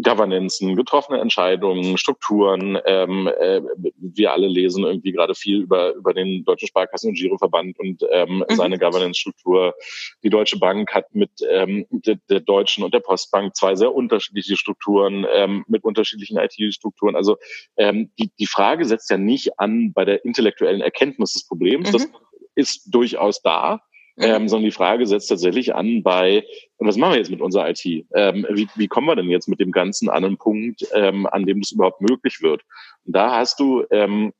[0.00, 2.78] Governancen, getroffene Entscheidungen, Strukturen.
[2.86, 3.60] Ähm, äh,
[3.96, 8.44] wir alle lesen irgendwie gerade viel über, über den Deutschen Sparkassen- und Giroverband und ähm,
[8.48, 8.54] mhm.
[8.54, 9.74] seine Governance-Struktur.
[10.22, 14.56] Die Deutsche Bank hat mit ähm, der, der Deutschen und der Postbank zwei sehr unterschiedliche
[14.56, 17.16] Strukturen ähm, mit unterschiedlichen IT-Strukturen.
[17.16, 17.36] Also
[17.76, 21.88] ähm, die, die Frage setzt ja nicht an bei der intellektuellen Erkenntnis des Problems.
[21.88, 21.92] Mhm.
[21.92, 22.08] Das
[22.54, 23.80] ist durchaus da.
[24.20, 26.44] Ähm, sondern die Frage setzt tatsächlich an bei,
[26.78, 27.84] was machen wir jetzt mit unserer IT?
[27.84, 31.46] Ähm, wie, wie kommen wir denn jetzt mit dem Ganzen an einen Punkt, ähm, an
[31.46, 32.62] dem das überhaupt möglich wird?
[33.04, 34.32] Und da hast du ähm,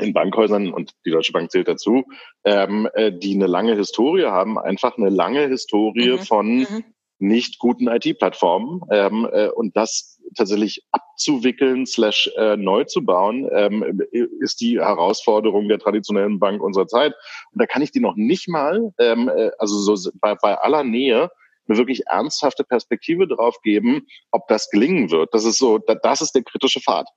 [0.00, 2.04] in Bankhäusern, und die Deutsche Bank zählt dazu,
[2.44, 6.18] ähm, äh, die eine lange Historie haben, einfach eine lange Historie mhm.
[6.18, 6.84] von mhm
[7.22, 14.02] nicht guten IT-Plattformen ähm, äh, und das tatsächlich abzuwickeln slash äh, neu zu bauen, ähm,
[14.40, 17.14] ist die Herausforderung der traditionellen Bank unserer Zeit.
[17.52, 20.84] Und da kann ich die noch nicht mal, ähm, äh, also so bei, bei aller
[20.84, 21.30] Nähe,
[21.68, 25.32] eine wirklich ernsthafte Perspektive drauf geben, ob das gelingen wird.
[25.32, 27.08] Das ist so, das ist der kritische Pfad.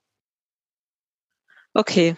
[1.74, 2.16] Okay.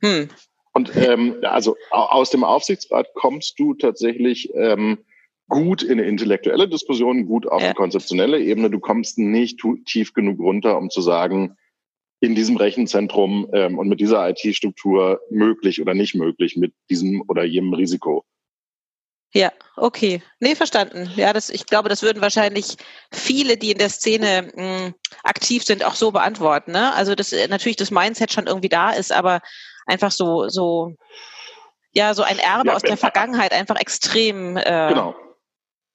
[0.00, 0.28] Hm.
[0.72, 5.04] Und ähm, also aus dem Aufsichtsrat kommst du tatsächlich ähm,
[5.52, 7.68] gut in eine intellektuelle Diskussion, gut auf ja.
[7.68, 8.70] eine konzeptionelle Ebene.
[8.70, 11.56] Du kommst nicht tief genug runter, um zu sagen,
[12.20, 17.44] in diesem Rechenzentrum ähm, und mit dieser IT-Struktur möglich oder nicht möglich mit diesem oder
[17.44, 18.24] jenem Risiko.
[19.34, 20.22] Ja, okay.
[20.40, 21.10] Nee, verstanden.
[21.16, 22.76] Ja, das, ich glaube, das würden wahrscheinlich
[23.10, 26.72] viele, die in der Szene mh, hm, aktiv sind, auch so beantworten.
[26.72, 26.94] Ne?
[26.94, 29.40] Also, dass äh, natürlich das Mindset schon irgendwie da ist, aber
[29.84, 30.94] einfach so, so,
[31.92, 35.14] ja, so ein Erbe ja, aus der Vergangenheit einfach extrem äh, genau.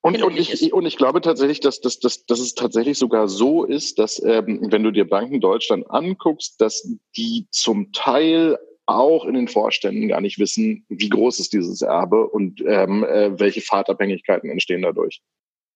[0.07, 3.65] Und, und, ich, und ich glaube tatsächlich, dass, dass, dass, dass es tatsächlich sogar so
[3.65, 6.87] ist, dass ähm, wenn du dir Banken Deutschland anguckst, dass
[7.17, 12.25] die zum Teil auch in den Vorständen gar nicht wissen, wie groß ist dieses Erbe
[12.25, 15.21] und ähm, äh, welche Fahrtabhängigkeiten entstehen dadurch.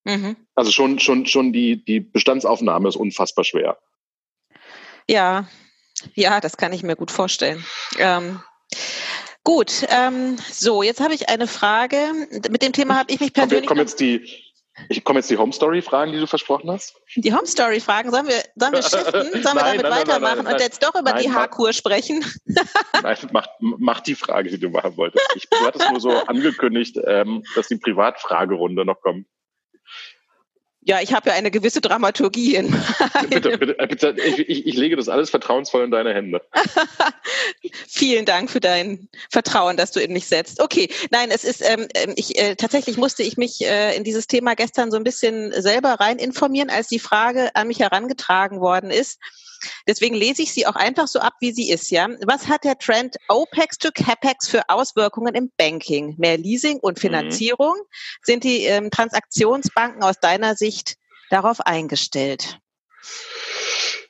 [0.05, 0.37] Mhm.
[0.55, 3.79] Also schon, schon, schon die, die Bestandsaufnahme ist unfassbar schwer.
[5.09, 5.49] Ja,
[6.15, 7.65] ja, das kann ich mir gut vorstellen.
[7.99, 8.39] Ähm,
[9.43, 11.97] Gut, ähm, so, jetzt habe ich eine Frage.
[12.49, 13.65] Mit dem Thema habe ich mich persönlich.
[13.65, 14.23] Kommen jetzt die,
[14.89, 16.95] ich komme jetzt die Home Story Fragen, die du versprochen hast.
[17.15, 19.41] Die Home Story Fragen, sollen wir, sollen wir shiften?
[19.41, 22.23] Sollen wir damit nein, weitermachen nein, nein, und jetzt doch über die Haarkur sprechen?
[23.01, 25.25] nein, mach, mach die Frage, die du machen wolltest.
[25.35, 29.25] Ich hatte es nur so angekündigt, ähm, dass die Privatfragerunde noch kommt.
[30.83, 32.71] Ja, ich habe ja eine gewisse Dramaturgie in.
[33.29, 36.41] bitte, bitte, äh, bitte ich, ich, ich, lege das alles vertrauensvoll in deine Hände.
[37.87, 40.59] Vielen Dank für dein Vertrauen, dass du in mich setzt.
[40.59, 44.25] Okay, nein, es ist, ähm, ähm, ich äh, tatsächlich musste ich mich äh, in dieses
[44.25, 48.89] Thema gestern so ein bisschen selber rein informieren, als die Frage an mich herangetragen worden
[48.89, 49.19] ist.
[49.87, 52.09] Deswegen lese ich sie auch einfach so ab, wie sie ist, ja.
[52.25, 56.15] Was hat der Trend OPEX to CAPEX für Auswirkungen im Banking?
[56.17, 57.01] Mehr Leasing und mhm.
[57.01, 57.75] Finanzierung?
[57.75, 58.21] Mhm.
[58.23, 60.95] Sind die ähm, Transaktionsbanken aus deiner Sicht
[61.29, 62.59] darauf eingestellt?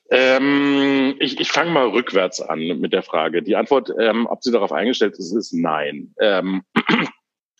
[0.10, 3.41] Ähm, ich ich fange mal rückwärts an mit der Frage.
[3.41, 6.14] Die Antwort, ähm, ob sie darauf eingestellt ist, ist nein.
[6.20, 6.64] Ähm,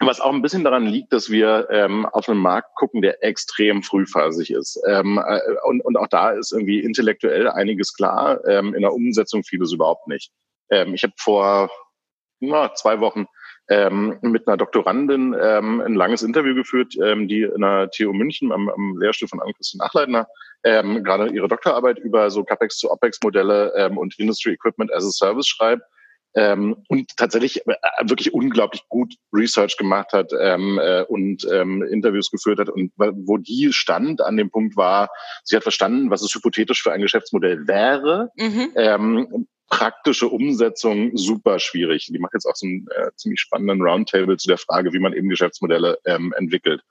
[0.08, 3.84] was auch ein bisschen daran liegt, dass wir ähm, auf einen Markt gucken, der extrem
[3.84, 4.80] frühphasig ist.
[4.88, 9.43] Ähm, äh, und, und auch da ist irgendwie intellektuell einiges klar, ähm, in der Umsetzung
[9.43, 10.32] vieles überhaupt nicht.
[10.70, 11.70] Ähm, ich habe vor
[12.39, 13.28] na, zwei Wochen
[13.70, 18.52] ähm, mit einer Doktorandin ähm, ein langes Interview geführt, ähm, die in der TU München
[18.52, 20.28] am, am Lehrstuhl von Ann-Christine Achleitner
[20.64, 25.12] ähm, gerade ihre Doktorarbeit über so CAPEX zu OPEX-Modelle ähm, und Industry Equipment as a
[25.12, 25.84] Service schreibt
[26.36, 27.74] ähm, und tatsächlich äh,
[28.04, 33.38] wirklich unglaublich gut Research gemacht hat ähm, äh, und ähm, Interviews geführt hat und wo
[33.38, 35.10] die stand an dem Punkt war,
[35.44, 38.30] sie hat verstanden, was es hypothetisch für ein Geschäftsmodell wäre.
[38.38, 38.72] Mhm.
[38.76, 42.08] Ähm, praktische Umsetzung super schwierig.
[42.12, 45.14] Die macht jetzt auch so einen äh, ziemlich spannenden Roundtable zu der Frage, wie man
[45.14, 46.82] eben Geschäftsmodelle ähm, entwickelt.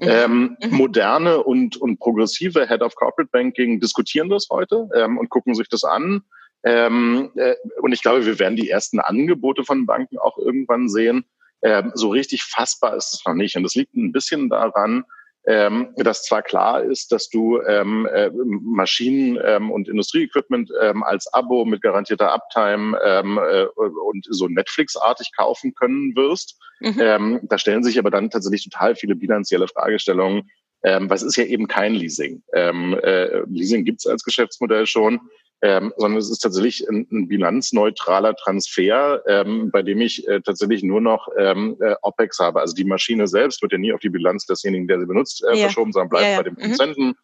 [0.00, 0.08] Mhm.
[0.08, 0.76] Ähm, mhm.
[0.76, 5.68] moderne und, und progressive Head of Corporate Banking diskutieren das heute ähm, und gucken sich
[5.68, 6.22] das an
[6.64, 11.24] ähm, äh, und ich glaube, wir werden die ersten Angebote von Banken auch irgendwann sehen.
[11.62, 13.56] Ähm, so richtig fassbar ist es noch nicht.
[13.56, 15.04] Und das liegt ein bisschen daran,
[15.44, 21.32] ähm, dass zwar klar ist, dass du ähm, äh, Maschinen ähm, und Industrieequipment ähm, als
[21.34, 26.60] Abo mit garantierter Uptime ähm, äh, und so Netflix-artig kaufen können wirst.
[26.80, 27.00] Mhm.
[27.00, 30.48] Ähm, da stellen sich aber dann tatsächlich total viele bilanzielle Fragestellungen
[30.84, 32.42] Ähm, was ist ja eben kein Leasing.
[32.54, 35.20] Ähm, äh, Leasing gibt es als Geschäftsmodell schon
[35.62, 40.82] ähm, sondern es ist tatsächlich ein, ein bilanzneutraler Transfer, ähm, bei dem ich äh, tatsächlich
[40.82, 42.60] nur noch ähm, äh, OPEX habe.
[42.60, 45.54] Also die Maschine selbst wird ja nie auf die Bilanz desjenigen, der sie benutzt, äh,
[45.54, 45.62] ja.
[45.64, 46.36] verschoben, sondern bleibt ja, ja.
[46.38, 46.58] bei dem mhm.
[46.58, 47.06] Produzenten.
[47.06, 47.14] Mhm.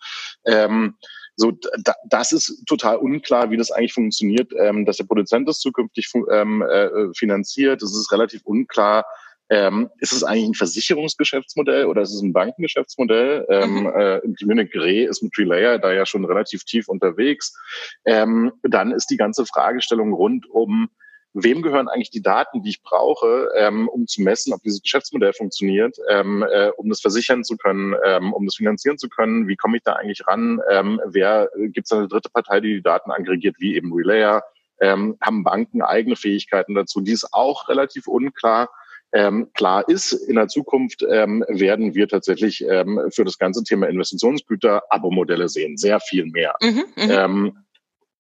[0.47, 0.95] Ähm,
[1.35, 1.53] so,
[1.85, 6.11] da, das ist total unklar, wie das eigentlich funktioniert, ähm, dass der Produzent das zukünftig
[6.31, 7.83] ähm, äh, finanziert.
[7.83, 9.05] Es ist relativ unklar,
[9.51, 13.47] ähm, ist es eigentlich ein Versicherungsgeschäftsmodell oder ist es ein Bankengeschäftsmodell?
[13.49, 13.87] Ähm, mhm.
[13.87, 17.57] äh, Munich Re ist mit Relayer da ja schon relativ tief unterwegs.
[18.05, 20.91] Ähm, dann ist die ganze Fragestellung rund um
[21.35, 25.33] wem gehören eigentlich die Daten, die ich brauche, ähm, um zu messen, ob dieses Geschäftsmodell
[25.33, 29.57] funktioniert, ähm, äh, um das versichern zu können, ähm, um das finanzieren zu können, wie
[29.57, 33.11] komme ich da eigentlich ran, ähm, wer gibt es eine dritte Partei, die die Daten
[33.11, 34.43] aggregiert, wie eben Relayer,
[34.81, 38.71] ähm, haben Banken eigene Fähigkeiten dazu, die ist auch relativ unklar.
[39.13, 43.89] Ähm, klar ist, in der Zukunft ähm, werden wir tatsächlich ähm, für das ganze Thema
[43.89, 46.55] Investitionsgüter Abo-Modelle sehen, sehr viel mehr.
[46.61, 47.11] Mhm, mhm.
[47.11, 47.59] ähm,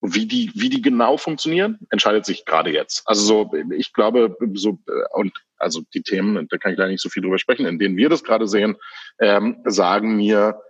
[0.00, 3.02] wie die, wie die genau funktionieren, entscheidet sich gerade jetzt.
[3.04, 4.78] Also so, ich glaube, so
[5.12, 7.96] und also die Themen, da kann ich leider nicht so viel drüber sprechen, in denen
[7.96, 8.76] wir das gerade sehen,
[9.18, 10.60] ähm, sagen mir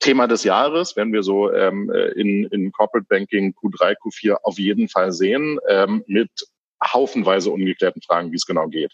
[0.00, 4.88] Thema des Jahres, werden wir so ähm, in, in Corporate Banking Q3, Q4 auf jeden
[4.88, 6.30] Fall sehen, ähm, mit
[6.84, 8.92] haufenweise ungeklärten Fragen, wie es genau geht.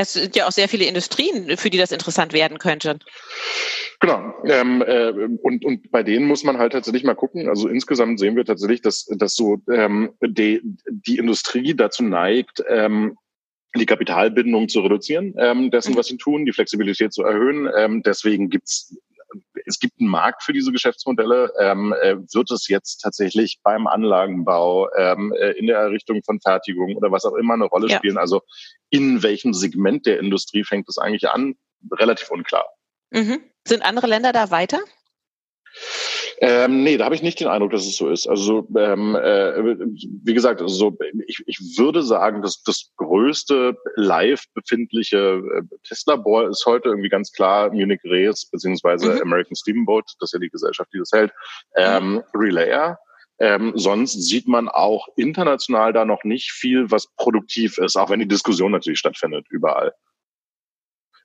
[0.00, 3.00] Es sind ja auch sehr viele Industrien, für die das interessant werden könnte.
[3.98, 4.32] Genau.
[4.44, 5.10] Ähm, äh,
[5.42, 7.48] und, und bei denen muss man halt tatsächlich mal gucken.
[7.48, 13.16] Also insgesamt sehen wir tatsächlich, dass, dass so ähm, die, die Industrie dazu neigt, ähm,
[13.76, 15.98] die Kapitalbindung zu reduzieren, ähm, dessen, mhm.
[15.98, 17.68] was sie tun, die Flexibilität zu erhöhen.
[17.76, 18.96] Ähm, deswegen gibt's
[19.68, 21.52] es gibt einen Markt für diese Geschäftsmodelle.
[21.60, 26.96] Ähm, äh, wird es jetzt tatsächlich beim Anlagenbau, ähm, äh, in der Errichtung von Fertigung
[26.96, 27.98] oder was auch immer eine Rolle ja.
[27.98, 28.18] spielen?
[28.18, 28.42] Also
[28.90, 31.54] in welchem Segment der Industrie fängt es eigentlich an?
[31.92, 32.64] Relativ unklar.
[33.10, 33.40] Mhm.
[33.66, 34.80] Sind andere Länder da weiter?
[36.40, 38.28] Ähm, nee, da habe ich nicht den Eindruck, dass es so ist.
[38.28, 39.76] Also ähm, äh,
[40.24, 46.48] wie gesagt, also so, ich, ich würde sagen, dass das größte live befindliche äh, Testlabor
[46.48, 49.22] ist heute irgendwie ganz klar Munich Rees beziehungsweise mhm.
[49.22, 51.32] American Steamboat, das ist ja die Gesellschaft, die das hält,
[51.76, 52.22] ähm, mhm.
[52.34, 52.98] Relayer.
[53.40, 58.20] Ähm, sonst sieht man auch international da noch nicht viel, was produktiv ist, auch wenn
[58.20, 59.92] die Diskussion natürlich stattfindet überall.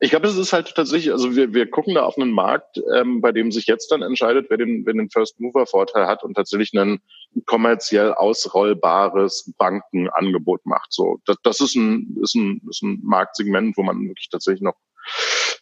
[0.04, 3.22] Ich glaube, es ist halt tatsächlich, also wir, wir gucken da auf einen Markt, ähm,
[3.22, 6.34] bei dem sich jetzt dann entscheidet, wer den, wer den First Mover Vorteil hat und
[6.34, 7.00] tatsächlich ein
[7.46, 10.92] kommerziell ausrollbares Bankenangebot macht.
[10.92, 14.76] So, das, das ist ein, ist ein, ist ein Marktsegment, wo man wirklich tatsächlich noch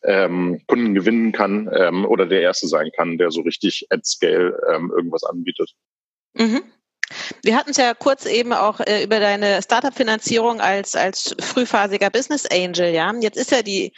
[0.04, 4.60] ähm, Kunden gewinnen kann ähm, oder der erste sein kann, der so richtig at scale
[4.74, 5.70] ähm, irgendwas anbietet.
[6.34, 6.64] Mhm.
[7.44, 12.46] Wir hatten es ja kurz eben auch äh, über deine Startup-Finanzierung als, als frühphasiger Business
[12.46, 13.14] Angel, ja.
[13.20, 13.94] Jetzt ist ja die,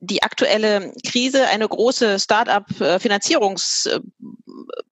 [0.00, 4.00] die aktuelle Krise eine große Startup-Finanzierungs äh,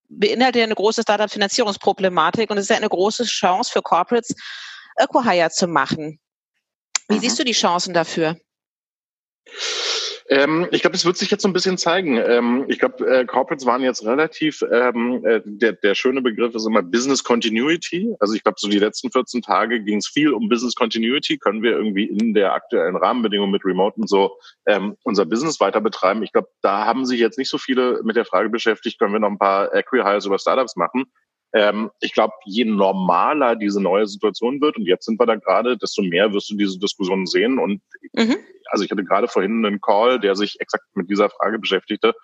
[0.08, 4.34] beinhaltet eine große Startup-Finanzierungsproblematik und es ist ja eine große Chance für Corporates,
[4.96, 6.18] Acquire zu machen.
[7.08, 7.20] Wie mhm.
[7.20, 8.36] siehst du die Chancen dafür?
[10.28, 12.16] Ähm, ich glaube, es wird sich jetzt so ein bisschen zeigen.
[12.16, 16.66] Ähm, ich glaube, äh, Corporates waren jetzt relativ, ähm, äh, der, der schöne Begriff ist
[16.66, 18.14] immer Business Continuity.
[18.18, 21.38] Also ich glaube, so die letzten 14 Tage ging es viel um Business Continuity.
[21.38, 25.80] Können wir irgendwie in der aktuellen Rahmenbedingung mit Remote und so ähm, unser Business weiter
[25.80, 26.24] betreiben?
[26.24, 29.20] Ich glaube, da haben sich jetzt nicht so viele mit der Frage beschäftigt, können wir
[29.20, 31.04] noch ein paar Acquihires über Startups machen?
[31.56, 35.76] Ähm, ich glaube, je normaler diese neue Situation wird, und jetzt sind wir da gerade,
[35.78, 37.58] desto mehr wirst du diese Diskussion sehen.
[37.58, 37.80] Und
[38.12, 38.36] mhm
[38.70, 42.14] also ich hatte gerade vorhin einen Call, der sich exakt mit dieser Frage beschäftigte.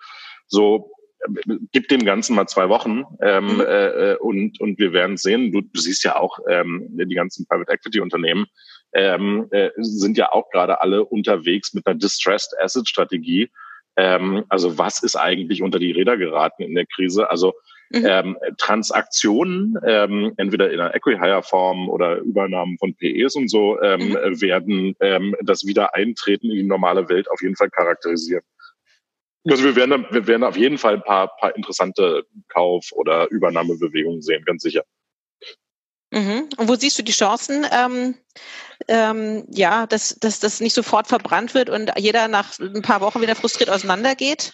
[0.47, 3.61] So, äh, gib dem Ganzen mal zwei Wochen ähm, mhm.
[3.61, 5.51] äh, und, und wir werden sehen.
[5.51, 8.45] Du, du siehst ja auch, ähm, die ganzen Private Equity Unternehmen
[8.93, 13.49] ähm, äh, sind ja auch gerade alle unterwegs mit einer Distressed Asset Strategie.
[13.95, 17.29] Ähm, also was ist eigentlich unter die Räder geraten in der Krise?
[17.29, 17.53] Also
[17.93, 18.05] mhm.
[18.05, 24.41] ähm, Transaktionen, ähm, entweder in einer Equihire-Form oder Übernahmen von PEs und so, ähm, mhm.
[24.41, 28.43] werden ähm, das Wiedereintreten in die normale Welt auf jeden Fall charakterisieren.
[29.49, 34.21] Also wir werden, wir werden auf jeden Fall ein paar, paar interessante Kauf- oder Übernahmebewegungen
[34.21, 34.83] sehen, ganz sicher.
[36.11, 36.47] Mhm.
[36.57, 38.15] Und wo siehst du die Chancen, ähm,
[38.87, 43.21] ähm, ja, dass, dass das nicht sofort verbrannt wird und jeder nach ein paar Wochen
[43.21, 44.53] wieder frustriert auseinandergeht?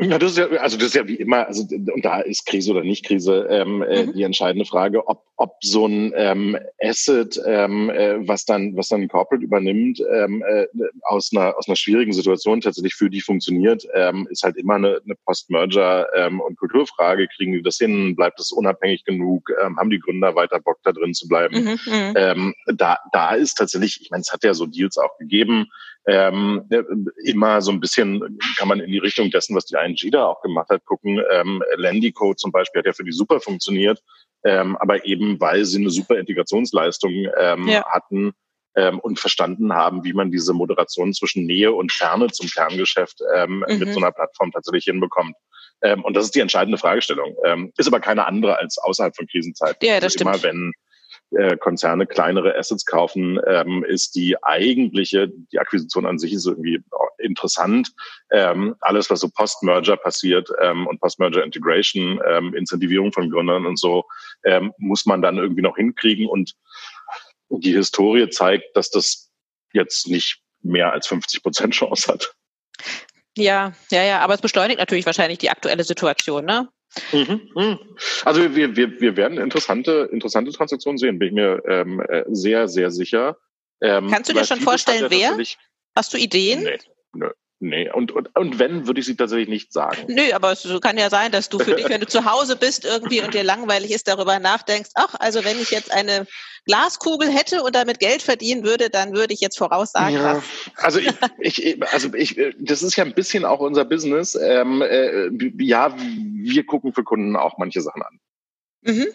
[0.00, 2.72] Ja, das ist ja, also das ist ja wie immer, also und da ist Krise
[2.72, 4.12] oder nicht Krise ähm, äh, mhm.
[4.12, 9.02] die entscheidende Frage, ob, ob so ein ähm, Asset, ähm, äh, was dann, was dann
[9.02, 10.66] ein Corporate übernimmt, ähm, äh,
[11.02, 15.00] aus einer aus einer schwierigen Situation tatsächlich für die funktioniert, ähm, ist halt immer eine,
[15.04, 17.28] eine Post-Merger ähm, und Kulturfrage.
[17.36, 18.16] Kriegen die das hin?
[18.16, 19.50] Bleibt es unabhängig genug?
[19.62, 21.64] Ähm, haben die Gründer weiter Bock da drin zu bleiben?
[21.64, 22.14] Mhm, mhm.
[22.16, 25.66] ähm, da, da ist tatsächlich, ich meine, es hat ja so Deals auch gegeben
[26.06, 26.68] ähm,
[27.24, 30.40] immer so ein bisschen kann man in die Richtung dessen, was die ING da auch
[30.40, 31.20] gemacht hat, gucken.
[31.32, 34.02] Ähm, Lendico zum Beispiel hat ja für die super funktioniert,
[34.44, 37.84] ähm, aber eben weil sie eine super Integrationsleistung ähm, ja.
[37.86, 38.32] hatten
[38.76, 43.64] ähm, und verstanden haben, wie man diese Moderation zwischen Nähe und Ferne zum Kerngeschäft ähm,
[43.68, 43.78] mhm.
[43.78, 45.34] mit so einer Plattform tatsächlich hinbekommt.
[45.82, 47.34] Ähm, und das ist die entscheidende Fragestellung.
[47.44, 49.86] Ähm, ist aber keine andere als außerhalb von Krisenzeiten.
[49.86, 50.30] Ja, das also stimmt.
[50.30, 50.72] Immer wenn
[51.32, 56.80] äh, Konzerne kleinere Assets kaufen, ähm, ist die eigentliche, die Akquisition an sich ist irgendwie
[57.18, 57.92] interessant.
[58.30, 63.78] Ähm, alles, was so Post-Merger passiert ähm, und Post-Merger Integration, ähm, Incentivierung von Gründern und
[63.78, 64.04] so,
[64.44, 66.28] ähm, muss man dann irgendwie noch hinkriegen.
[66.28, 66.54] Und
[67.50, 69.30] die Historie zeigt, dass das
[69.72, 72.34] jetzt nicht mehr als 50 Prozent Chance hat.
[73.36, 76.68] Ja, ja, ja, aber es beschleunigt natürlich wahrscheinlich die aktuelle Situation, ne?
[77.12, 77.78] Mhm, mhm.
[78.24, 82.68] Also wir, wir, wir werden interessante, interessante Transaktionen sehen, bin ich mir ähm, äh, sehr,
[82.68, 83.36] sehr sicher.
[83.80, 85.36] Ähm, Kannst du dir schon vorstellen, wer?
[85.94, 86.62] Hast du Ideen?
[86.62, 86.78] Nee,
[87.14, 87.30] nö.
[87.58, 90.04] Nee, und, und, und wenn, würde ich sie tatsächlich nicht sagen.
[90.08, 92.84] Nö, aber es kann ja sein, dass du für dich, wenn du zu Hause bist
[92.84, 96.26] irgendwie und dir langweilig ist, darüber nachdenkst, ach, also wenn ich jetzt eine
[96.66, 100.42] Glaskugel hätte und damit Geld verdienen würde, dann würde ich jetzt voraussagen, ja.
[100.76, 100.98] Also
[101.38, 104.34] ich, ich, also ich, das ist ja ein bisschen auch unser Business.
[104.34, 108.20] Ähm, äh, ja, wir gucken für Kunden auch manche Sachen an.
[108.82, 109.06] Mhm.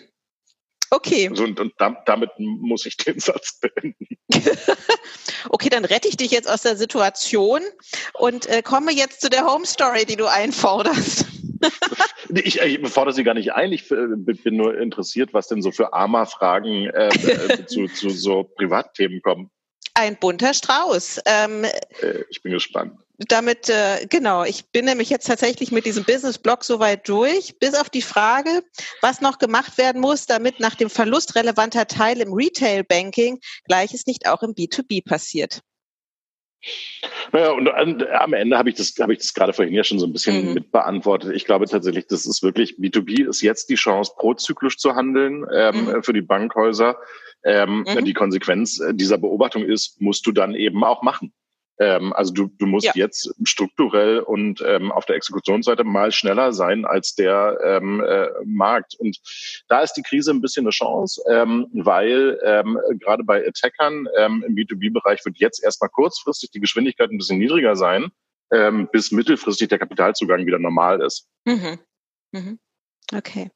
[0.91, 1.29] Okay.
[1.31, 1.73] Also und, und
[2.05, 4.07] damit muss ich den Satz beenden.
[5.49, 7.61] okay, dann rette ich dich jetzt aus der Situation
[8.13, 11.25] und äh, komme jetzt zu der Home Story, die du einforderst.
[12.35, 13.71] ich, ich fordere sie gar nicht ein.
[13.71, 18.43] Ich äh, bin nur interessiert, was denn so für AMA-Fragen äh, äh, zu, zu so
[18.43, 19.49] Privatthemen kommen.
[19.93, 21.21] Ein bunter Strauß.
[21.25, 22.99] Ähm, äh, ich bin gespannt.
[23.27, 27.89] Damit, äh, genau, ich bin nämlich jetzt tatsächlich mit diesem Business-Blog soweit durch, bis auf
[27.89, 28.63] die Frage,
[29.01, 34.27] was noch gemacht werden muss, damit nach dem Verlust relevanter Teile im Retail-Banking Gleiches nicht
[34.27, 35.61] auch im B2B passiert.
[37.31, 40.05] Naja, und am Ende habe ich das, habe ich das gerade vorhin ja schon so
[40.05, 40.53] ein bisschen mhm.
[40.53, 41.33] mit beantwortet.
[41.35, 45.85] Ich glaube tatsächlich, das ist wirklich, B2B ist jetzt die Chance, prozyklisch zu handeln ähm,
[45.85, 46.03] mhm.
[46.03, 46.97] für die Bankhäuser.
[47.43, 48.05] Ähm, mhm.
[48.05, 51.33] Die Konsequenz dieser Beobachtung ist, musst du dann eben auch machen.
[51.79, 52.91] Ähm, also du, du musst ja.
[52.95, 58.95] jetzt strukturell und ähm, auf der Exekutionsseite mal schneller sein als der ähm, äh, Markt.
[58.95, 59.19] Und
[59.67, 64.43] da ist die Krise ein bisschen eine Chance, ähm, weil ähm, gerade bei Attackern ähm,
[64.47, 68.11] im B2B-Bereich wird jetzt erstmal kurzfristig die Geschwindigkeit ein bisschen niedriger sein,
[68.51, 71.27] ähm, bis mittelfristig der Kapitalzugang wieder normal ist.
[71.45, 71.79] Mhm.
[72.31, 72.59] Mhm.
[73.13, 73.49] Okay.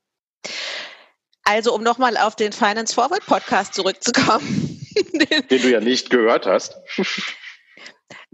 [1.44, 4.82] Also um nochmal auf den Finance Forward Podcast zurückzukommen.
[5.52, 6.76] den du ja nicht gehört hast.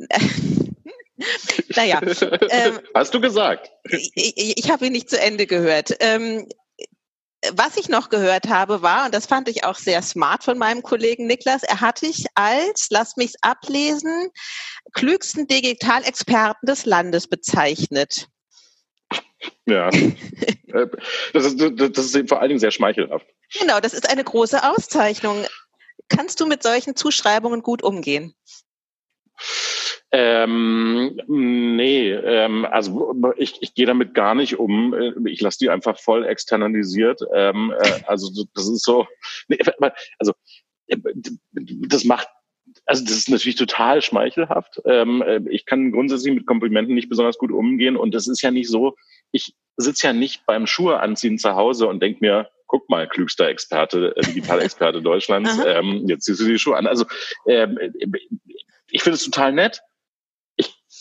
[1.75, 2.01] naja.
[2.49, 3.71] Ähm, Hast du gesagt?
[3.89, 5.95] Ich, ich, ich habe ihn nicht zu Ende gehört.
[5.99, 6.47] Ähm,
[7.53, 10.83] was ich noch gehört habe, war, und das fand ich auch sehr smart von meinem
[10.83, 14.29] Kollegen Niklas, er hat dich als, lass mich's ablesen,
[14.93, 18.27] klügsten Digitalexperten des Landes bezeichnet.
[19.65, 19.89] Ja,
[20.67, 20.87] äh,
[21.33, 23.25] das ist, das ist vor allen Dingen sehr schmeichelhaft.
[23.59, 25.43] Genau, das ist eine große Auszeichnung.
[26.09, 28.35] Kannst du mit solchen Zuschreibungen gut umgehen?
[30.13, 34.93] Ähm, nee, ähm, also ich, ich gehe damit gar nicht um.
[35.25, 37.21] Ich lasse die einfach voll externalisiert.
[37.33, 39.07] Ähm, äh, also das ist so,
[39.47, 39.57] nee,
[40.19, 40.33] also
[40.87, 42.27] das macht,
[42.85, 44.81] also das ist natürlich total schmeichelhaft.
[44.85, 48.51] Ähm, äh, ich kann grundsätzlich mit Komplimenten nicht besonders gut umgehen und das ist ja
[48.51, 48.95] nicht so,
[49.31, 53.47] ich sitze ja nicht beim Schuhe anziehen zu Hause und denk mir, guck mal, klügster
[53.47, 56.87] Experte, äh, Digitalexperte Deutschlands, ähm, jetzt ziehst du die Schuhe an.
[56.87, 57.05] Also
[57.47, 57.79] ähm,
[58.89, 59.81] ich finde es total nett.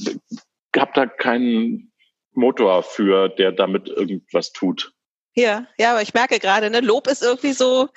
[0.00, 1.92] Ich habe da keinen
[2.32, 4.92] Motor für, der damit irgendwas tut.
[5.34, 7.88] Ja, ja, aber ich merke gerade, ne, Lob ist irgendwie so,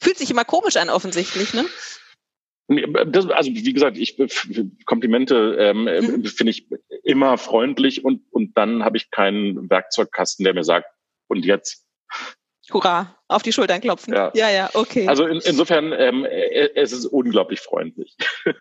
[0.00, 1.64] fühlt sich immer komisch an, offensichtlich, ne?
[3.06, 4.16] Das, also wie gesagt, ich
[4.86, 6.24] Komplimente ähm, mhm.
[6.24, 6.68] finde ich
[7.02, 10.86] immer freundlich und und dann habe ich keinen Werkzeugkasten, der mir sagt
[11.26, 11.84] und jetzt
[12.70, 14.14] Hurra, auf die Schultern klopfen.
[14.14, 15.08] Ja, ja, ja okay.
[15.08, 18.16] Also in, insofern, ähm, äh, es ist unglaublich freundlich.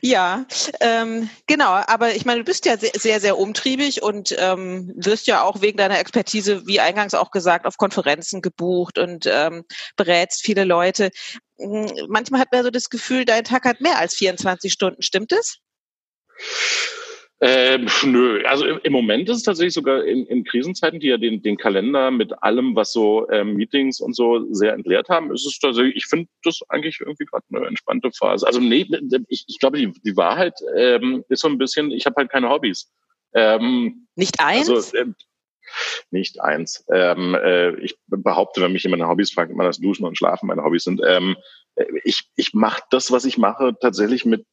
[0.00, 0.44] ja,
[0.80, 1.70] ähm, genau.
[1.70, 5.60] Aber ich meine, du bist ja sehr, sehr, sehr umtriebig und ähm, wirst ja auch
[5.60, 9.64] wegen deiner Expertise, wie eingangs auch gesagt, auf Konferenzen gebucht und ähm,
[9.96, 11.10] berätst viele Leute.
[11.58, 15.02] Hm, manchmal hat man so das Gefühl, dein Tag hat mehr als 24 Stunden.
[15.02, 15.60] Stimmt es?
[17.40, 21.18] Ähm, nö, also im, im, Moment ist es tatsächlich sogar in, in Krisenzeiten, die ja
[21.18, 25.44] den, den Kalender mit allem, was so ähm, Meetings und so sehr entleert haben, ist
[25.44, 28.46] es tatsächlich, ich finde das eigentlich irgendwie gerade eine entspannte Phase.
[28.46, 28.86] Also nee,
[29.28, 32.48] ich, ich glaube, die, die Wahrheit ähm, ist so ein bisschen, ich habe halt keine
[32.48, 32.90] Hobbys.
[33.34, 34.70] Ähm, Nicht eins?
[34.70, 35.06] Also, äh,
[36.10, 36.84] nicht eins.
[36.92, 40.46] Ähm, äh, ich behaupte, wenn mich jemand nach Hobbys fragt, immer das Duschen und Schlafen
[40.46, 41.00] meine Hobbys sind.
[41.06, 41.36] Ähm,
[42.04, 44.46] ich, ich mache das, was ich mache, tatsächlich mit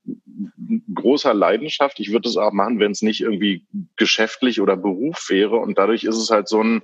[0.93, 1.99] großer Leidenschaft.
[1.99, 3.65] Ich würde es auch machen, wenn es nicht irgendwie
[3.95, 5.57] geschäftlich oder Beruf wäre.
[5.57, 6.81] Und dadurch ist es halt so ein,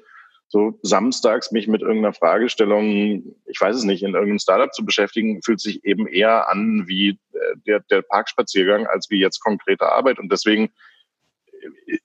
[0.48, 5.42] so samstags mich mit irgendeiner Fragestellung, ich weiß es nicht, in irgendeinem Startup zu beschäftigen,
[5.44, 10.20] fühlt sich eben eher an wie äh, der, der Parkspaziergang als wie jetzt konkrete Arbeit.
[10.20, 10.70] Und deswegen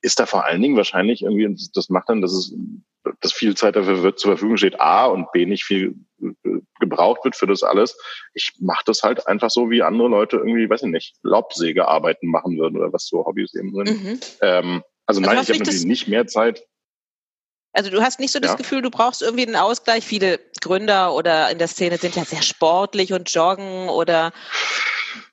[0.01, 2.55] ist da vor allen Dingen wahrscheinlich irgendwie, das macht dann, dass es,
[3.21, 7.25] dass viel Zeit dafür wird, zur Verfügung steht, A und B nicht viel äh, gebraucht
[7.25, 7.97] wird für das alles.
[8.35, 12.59] Ich mache das halt einfach so, wie andere Leute irgendwie, weiß ich nicht, Laubsägearbeiten machen
[12.59, 14.03] würden oder was so Hobbys eben sind.
[14.03, 14.21] Mhm.
[14.41, 16.65] Ähm, also, also nein, ich habe natürlich nicht mehr Zeit.
[17.75, 20.05] Also du hast nicht so das Gefühl, du brauchst irgendwie einen Ausgleich.
[20.05, 24.33] Viele Gründer oder in der Szene sind ja sehr sportlich und joggen oder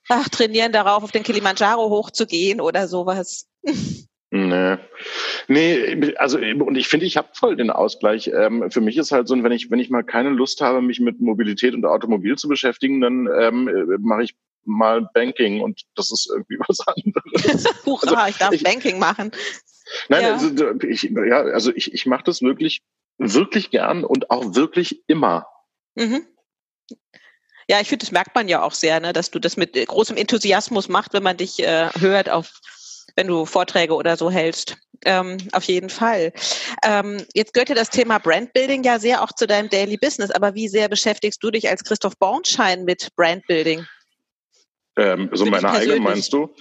[0.09, 3.47] ach, trainieren darauf, auf den Kilimanjaro hochzugehen oder sowas.
[4.31, 4.77] Nee.
[5.47, 8.27] Nee, also und ich finde, ich habe voll den Ausgleich.
[8.27, 10.99] Ähm, für mich ist halt so, wenn ich, wenn ich mal keine Lust habe, mich
[10.99, 16.29] mit Mobilität und Automobil zu beschäftigen, dann ähm, mache ich mal Banking und das ist
[16.31, 17.65] irgendwie was anderes.
[17.85, 19.31] Hurra, also, ich darf ich, Banking machen.
[20.07, 20.33] Nein, ja.
[20.33, 22.83] also ich, ja, also ich, ich mache das wirklich,
[23.17, 25.47] wirklich gern und auch wirklich immer.
[25.95, 26.27] Mhm.
[27.67, 30.17] Ja, ich finde, das merkt man ja auch sehr, ne, dass du das mit großem
[30.17, 32.61] Enthusiasmus machst, wenn man dich äh, hört auf
[33.19, 34.77] wenn du Vorträge oder so hältst.
[35.05, 36.31] Ähm, auf jeden Fall.
[36.85, 40.31] Ähm, jetzt gehört ja das Thema Brandbuilding ja sehr auch zu deinem Daily Business.
[40.31, 43.85] Aber wie sehr beschäftigst du dich als Christoph Bornschein mit Brandbuilding?
[44.97, 46.53] Ähm, so meine eigene meinst du?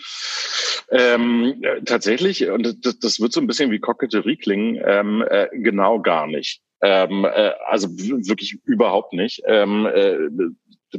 [0.90, 6.00] Ähm, tatsächlich, und das, das, wird so ein bisschen wie Koketterie klingen, ähm, äh, genau
[6.00, 6.60] gar nicht.
[6.82, 9.42] Ähm, äh, also wirklich überhaupt nicht.
[9.46, 10.16] Ähm, äh,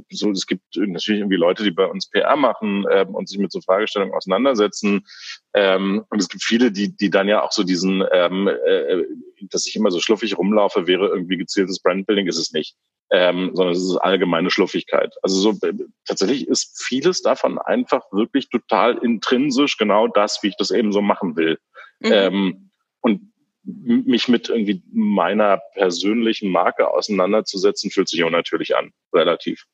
[0.10, 3.52] so, es gibt natürlich irgendwie Leute, die bei uns PR machen ähm, und sich mit
[3.52, 5.06] so Fragestellungen auseinandersetzen.
[5.54, 9.04] Ähm, und es gibt viele, die, die dann ja auch so diesen, ähm, äh,
[9.50, 12.76] dass ich immer so schluffig rumlaufe, wäre irgendwie gezieltes Brandbuilding, ist es nicht.
[13.12, 15.16] Ähm, sondern es ist allgemeine Schluffigkeit.
[15.24, 15.74] Also so äh,
[16.06, 21.02] tatsächlich ist vieles davon einfach wirklich total intrinsisch genau das, wie ich das eben so
[21.02, 21.58] machen will.
[22.02, 22.12] Mhm.
[22.12, 22.70] Ähm,
[23.02, 23.30] und
[23.64, 29.66] mich mit irgendwie meiner persönlichen Marke auseinanderzusetzen, fühlt sich unnatürlich an, relativ.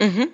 [0.00, 0.32] Mhm.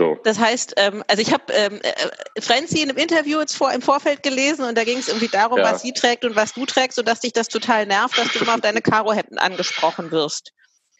[0.00, 0.16] So.
[0.24, 3.82] Das heißt, ähm, also ich habe ähm, äh, Franzi in einem Interview jetzt vor, im
[3.82, 5.64] Vorfeld gelesen und da ging es irgendwie darum, ja.
[5.64, 8.54] was sie trägt und was du trägst, sodass dich das total nervt, dass du immer
[8.54, 10.54] auf deine Karohemden angesprochen wirst.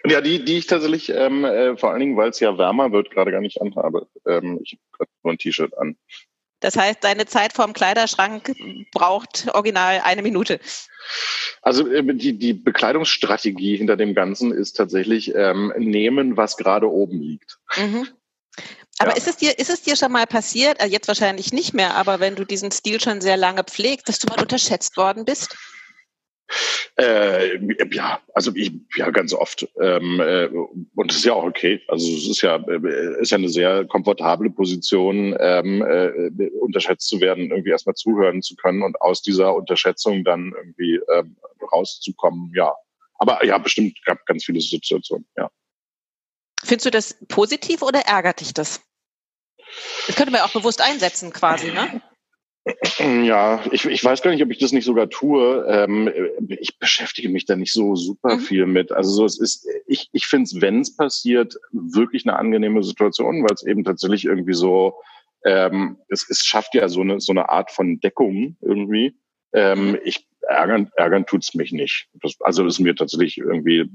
[0.04, 3.10] Ja, die, die ich tatsächlich ähm, äh, vor allen Dingen, weil es ja wärmer wird,
[3.10, 4.06] gerade gar nicht anhabe.
[4.26, 5.96] Ähm, ich habe gerade nur ein T-Shirt an.
[6.60, 8.54] Das heißt, deine Zeit vorm Kleiderschrank
[8.92, 10.60] braucht original eine Minute.
[11.62, 17.20] Also äh, die, die Bekleidungsstrategie hinter dem Ganzen ist tatsächlich ähm, nehmen, was gerade oben
[17.20, 17.58] liegt.
[17.76, 18.08] Mhm.
[18.98, 19.16] Aber ja.
[19.16, 22.20] ist, es dir, ist es dir schon mal passiert, also jetzt wahrscheinlich nicht mehr, aber
[22.20, 25.56] wenn du diesen Stil schon sehr lange pflegst, dass du mal unterschätzt worden bist?
[26.96, 27.58] Äh,
[27.92, 29.66] ja, also ich, ja, ganz oft.
[29.80, 31.80] Ähm, äh, und das ist ja auch okay.
[31.88, 37.20] Also es ist ja, äh, ist ja eine sehr komfortable Position, ähm, äh, unterschätzt zu
[37.20, 41.36] werden, irgendwie erstmal zuhören zu können und aus dieser Unterschätzung dann irgendwie ähm,
[41.72, 42.74] rauszukommen, ja.
[43.14, 45.50] Aber ja, bestimmt gab ganz viele Situationen, ja.
[46.62, 48.82] Findest du das positiv oder ärgert dich das?
[50.06, 52.02] Das könnte man auch bewusst einsetzen, quasi, ne?
[52.98, 55.64] Ja, ich, ich weiß gar nicht, ob ich das nicht sogar tue.
[55.66, 56.10] Ähm,
[56.48, 58.40] ich beschäftige mich da nicht so super mhm.
[58.40, 58.92] viel mit.
[58.92, 63.42] Also so, es ist, ich, ich finde es, wenn es passiert, wirklich eine angenehme Situation,
[63.42, 64.94] weil es eben tatsächlich irgendwie so,
[65.44, 69.16] ähm, es, es schafft ja so eine, so eine Art von Deckung irgendwie.
[69.52, 69.98] Ähm, mhm.
[70.04, 72.08] ich ärgern, ärgern tut's mich nicht.
[72.14, 73.88] Das, also ist mir tatsächlich irgendwie,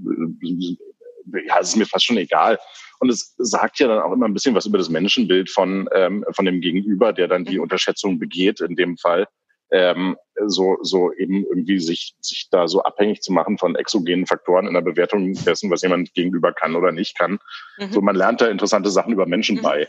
[1.48, 2.58] ja, es ist mir fast schon egal.
[3.06, 6.26] Und es sagt ja dann auch immer ein bisschen was über das Menschenbild von, ähm,
[6.32, 7.62] von dem Gegenüber, der dann die mhm.
[7.62, 9.28] Unterschätzung begeht in dem Fall.
[9.72, 14.66] Ähm, so, so eben irgendwie sich, sich da so abhängig zu machen von exogenen Faktoren
[14.66, 17.38] in der Bewertung dessen, was jemand gegenüber kann oder nicht kann.
[17.78, 17.92] Mhm.
[17.92, 19.62] So, man lernt da interessante Sachen über Menschen mhm.
[19.62, 19.88] bei.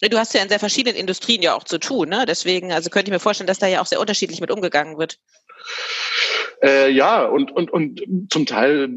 [0.00, 2.24] Du hast ja in sehr verschiedenen Industrien ja auch zu tun, ne?
[2.26, 5.18] Deswegen, also könnte ich mir vorstellen, dass da ja auch sehr unterschiedlich mit umgegangen wird.
[6.62, 8.88] Äh, ja, und, und, und zum Teil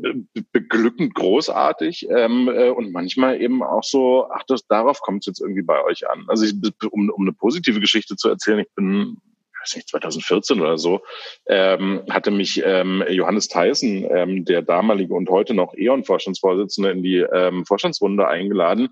[0.52, 5.42] beglückend großartig ähm, äh, und manchmal eben auch so, ach, das, darauf kommt es jetzt
[5.42, 6.26] irgendwie bei euch an.
[6.28, 6.56] Also ich,
[6.90, 9.18] um, um eine positive Geschichte zu erzählen, ich bin
[9.62, 11.02] weiß nicht, 2014 oder so,
[11.48, 17.18] ähm, hatte mich ähm, Johannes Theissen, ähm, der damalige und heute noch E.ON-Vorstandsvorsitzende, in die
[17.18, 18.90] ähm, Vorstandsrunde eingeladen.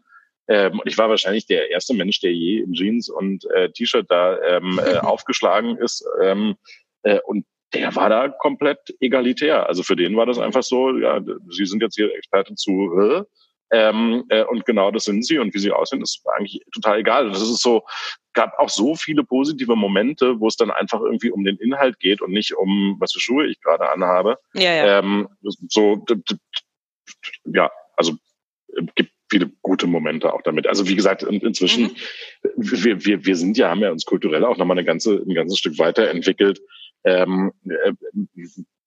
[0.48, 4.06] Ähm, und ich war wahrscheinlich der erste Mensch, der je in Jeans und äh, T-Shirt
[4.10, 6.06] da ähm, äh, aufgeschlagen ist.
[6.22, 6.56] Ähm,
[7.04, 9.68] äh, und der war da komplett egalitär.
[9.68, 13.24] Also für den war das einfach so, ja, Sie sind jetzt hier Experte zu, äh,
[13.72, 17.30] ähm, äh, und genau das sind sie und wie sie aussehen, ist eigentlich total egal.
[17.30, 17.84] Das ist so,
[18.34, 22.22] gab auch so viele positive Momente, wo es dann einfach irgendwie um den Inhalt geht
[22.22, 24.38] und nicht um, was für Schuhe ich gerade anhabe.
[24.54, 25.00] Ja, ja.
[25.00, 25.28] Ähm,
[25.68, 26.04] so,
[27.46, 28.14] ja, also
[28.76, 30.66] äh, gibt viele gute Momente auch damit.
[30.66, 31.96] Also wie gesagt, in, inzwischen, mhm.
[32.56, 35.60] wir, wir, wir sind ja, haben ja uns kulturell auch nochmal eine ganze, ein ganzes
[35.60, 36.60] Stück weiterentwickelt.
[37.04, 37.94] Ähm, äh,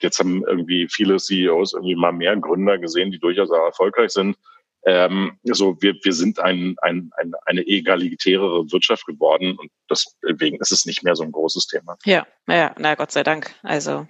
[0.00, 4.36] jetzt haben irgendwie viele CEOs irgendwie mal mehr Gründer gesehen, die durchaus auch erfolgreich sind.
[4.84, 10.72] Ähm, so wir, wir sind ein, ein, ein, eine egalitärere Wirtschaft geworden und deswegen ist
[10.72, 11.96] es nicht mehr so ein großes Thema.
[12.04, 13.54] Ja, ja, na Gott sei Dank.
[13.62, 14.08] Also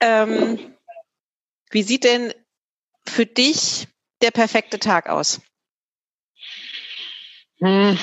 [0.00, 0.58] ähm,
[1.70, 2.34] wie sieht denn
[3.06, 3.88] für dich
[4.22, 5.40] der perfekte Tag aus?
[7.58, 7.96] Hm,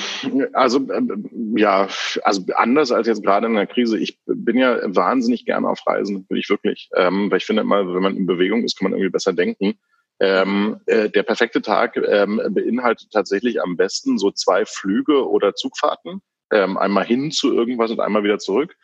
[0.52, 1.88] also ähm, ja,
[2.24, 3.98] also anders als jetzt gerade in der Krise.
[3.98, 7.94] Ich bin ja wahnsinnig gerne auf Reisen, bin ich wirklich, ähm, weil ich finde immer,
[7.94, 9.78] wenn man in Bewegung ist, kann man irgendwie besser denken.
[10.20, 16.20] Ähm, äh, der perfekte Tag ähm, beinhaltet tatsächlich am besten so zwei Flüge oder Zugfahrten,
[16.52, 18.76] ähm, einmal hin zu irgendwas und einmal wieder zurück.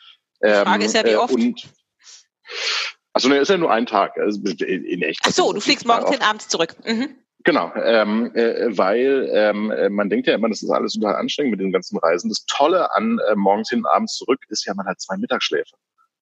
[0.42, 1.34] Die Frage ist ja, wie ähm, oft?
[1.34, 1.68] Und,
[3.12, 4.18] also ne, ist ja nur ein Tag.
[4.18, 5.20] Also in echt.
[5.24, 6.76] Ach so, du fliegst morgens hin, abends zurück.
[6.84, 7.16] Mhm.
[7.44, 11.52] Genau, ähm, äh, weil ähm, äh, man denkt ja immer, das ist alles total anstrengend
[11.52, 12.28] mit den ganzen Reisen.
[12.28, 15.74] Das Tolle an äh, morgens hin, abends zurück ist ja, man hat zwei Mittagsschläfe.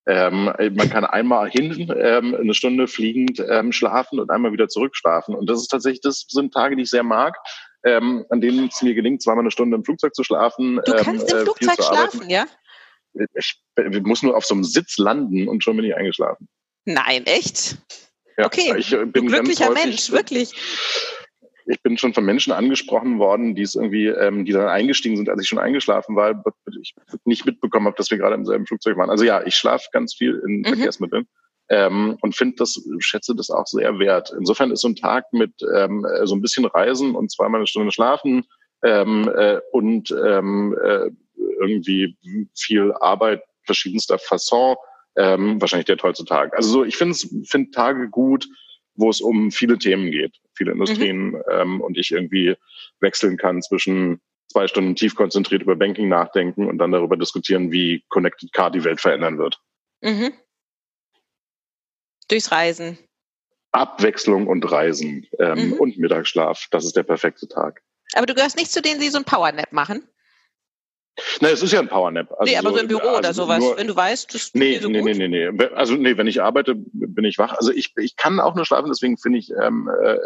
[0.07, 5.35] Ähm, man kann einmal hin ähm, eine Stunde fliegend ähm, schlafen und einmal wieder zurückschlafen.
[5.35, 7.37] Und das ist tatsächlich, das sind Tage, die ich sehr mag,
[7.85, 10.81] ähm, an denen es mir gelingt, zweimal eine Stunde im Flugzeug zu schlafen.
[10.87, 12.47] Du kannst ähm, im Flugzeug schlafen, ja?
[13.37, 16.49] Ich, ich muss nur auf so einem Sitz landen und schon bin ich eingeschlafen.
[16.85, 17.77] Nein, echt?
[18.39, 20.53] Ja, okay, ich bin du glücklicher häufig, Mensch, wirklich.
[21.67, 25.29] Ich bin schon von Menschen angesprochen worden, die es irgendwie, ähm, die dann eingestiegen sind,
[25.29, 26.43] als ich schon eingeschlafen war,
[26.81, 29.11] ich nicht mitbekommen habe, dass wir gerade im selben Flugzeug waren.
[29.11, 30.65] Also ja, ich schlafe ganz viel in mhm.
[30.65, 31.27] Verkehrsmitteln.
[31.69, 34.33] Ähm, und finde das, schätze das auch sehr wert.
[34.39, 37.93] Insofern ist so ein Tag mit ähm, so ein bisschen Reisen und zweimal eine Stunde
[37.93, 38.45] schlafen
[38.83, 41.11] ähm, äh, und ähm, äh,
[41.61, 42.17] irgendwie
[42.57, 44.77] viel Arbeit verschiedenster Fasson
[45.19, 46.55] ähm, wahrscheinlich der tollste Tag.
[46.57, 48.49] Also so, ich finde find Tage gut,
[48.95, 51.43] wo es um viele Themen geht, viele Industrien mhm.
[51.51, 52.57] ähm, und ich irgendwie
[53.01, 58.05] wechseln kann zwischen zwei Stunden tief konzentriert über Banking nachdenken und dann darüber diskutieren, wie
[58.09, 59.61] Connected Car die Welt verändern wird.
[60.01, 60.33] Mhm.
[62.29, 62.99] Durchs Reisen.
[63.73, 65.73] Abwechslung und Reisen ähm, mhm.
[65.75, 67.83] und Mittagsschlaf, das ist der perfekte Tag.
[68.15, 70.09] Aber du gehörst nicht zu denen, die so ein Powernap machen?
[71.41, 72.33] Na, es ist ja ein Powernap.
[72.39, 74.79] Also nee, aber so, im Büro also oder sowas, nur, wenn du weißt, das nee,
[74.79, 75.65] so nee, nee, nee, nee.
[75.75, 77.55] Also nee, wenn ich arbeite, bin ich wach.
[77.55, 80.17] Also ich, ich kann auch nur schlafen, deswegen finde ich, ähm, äh,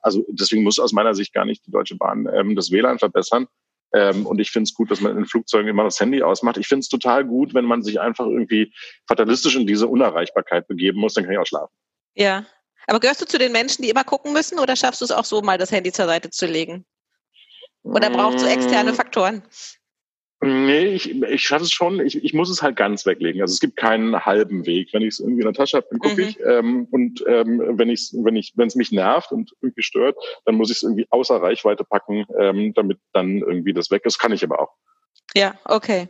[0.00, 3.46] also deswegen muss aus meiner Sicht gar nicht die Deutsche Bahn ähm, das WLAN verbessern.
[3.94, 6.58] Ähm, und ich finde es gut, dass man in Flugzeugen immer das Handy ausmacht.
[6.58, 8.72] Ich finde es total gut, wenn man sich einfach irgendwie
[9.06, 11.72] fatalistisch in diese Unerreichbarkeit begeben muss, dann kann ich auch schlafen.
[12.14, 12.44] Ja.
[12.86, 15.24] Aber gehörst du zu den Menschen, die immer gucken müssen oder schaffst du es auch
[15.24, 16.84] so, mal das Handy zur Seite zu legen?
[17.82, 18.94] Oder brauchst du externe mm.
[18.94, 19.42] Faktoren?
[20.40, 21.98] Nee, ich, ich schaffe es schon.
[21.98, 23.40] Ich, ich muss es halt ganz weglegen.
[23.40, 24.90] Also es gibt keinen halben Weg.
[24.92, 26.28] Wenn ich es irgendwie in der Tasche habe, dann gucke mhm.
[26.28, 26.38] ich.
[26.40, 30.54] Ähm, und ähm, wenn ich wenn ich wenn es mich nervt und irgendwie stört, dann
[30.54, 34.18] muss ich es irgendwie außer Reichweite packen, ähm, damit dann irgendwie das weg ist.
[34.18, 34.70] Kann ich aber auch.
[35.34, 36.08] Ja, okay.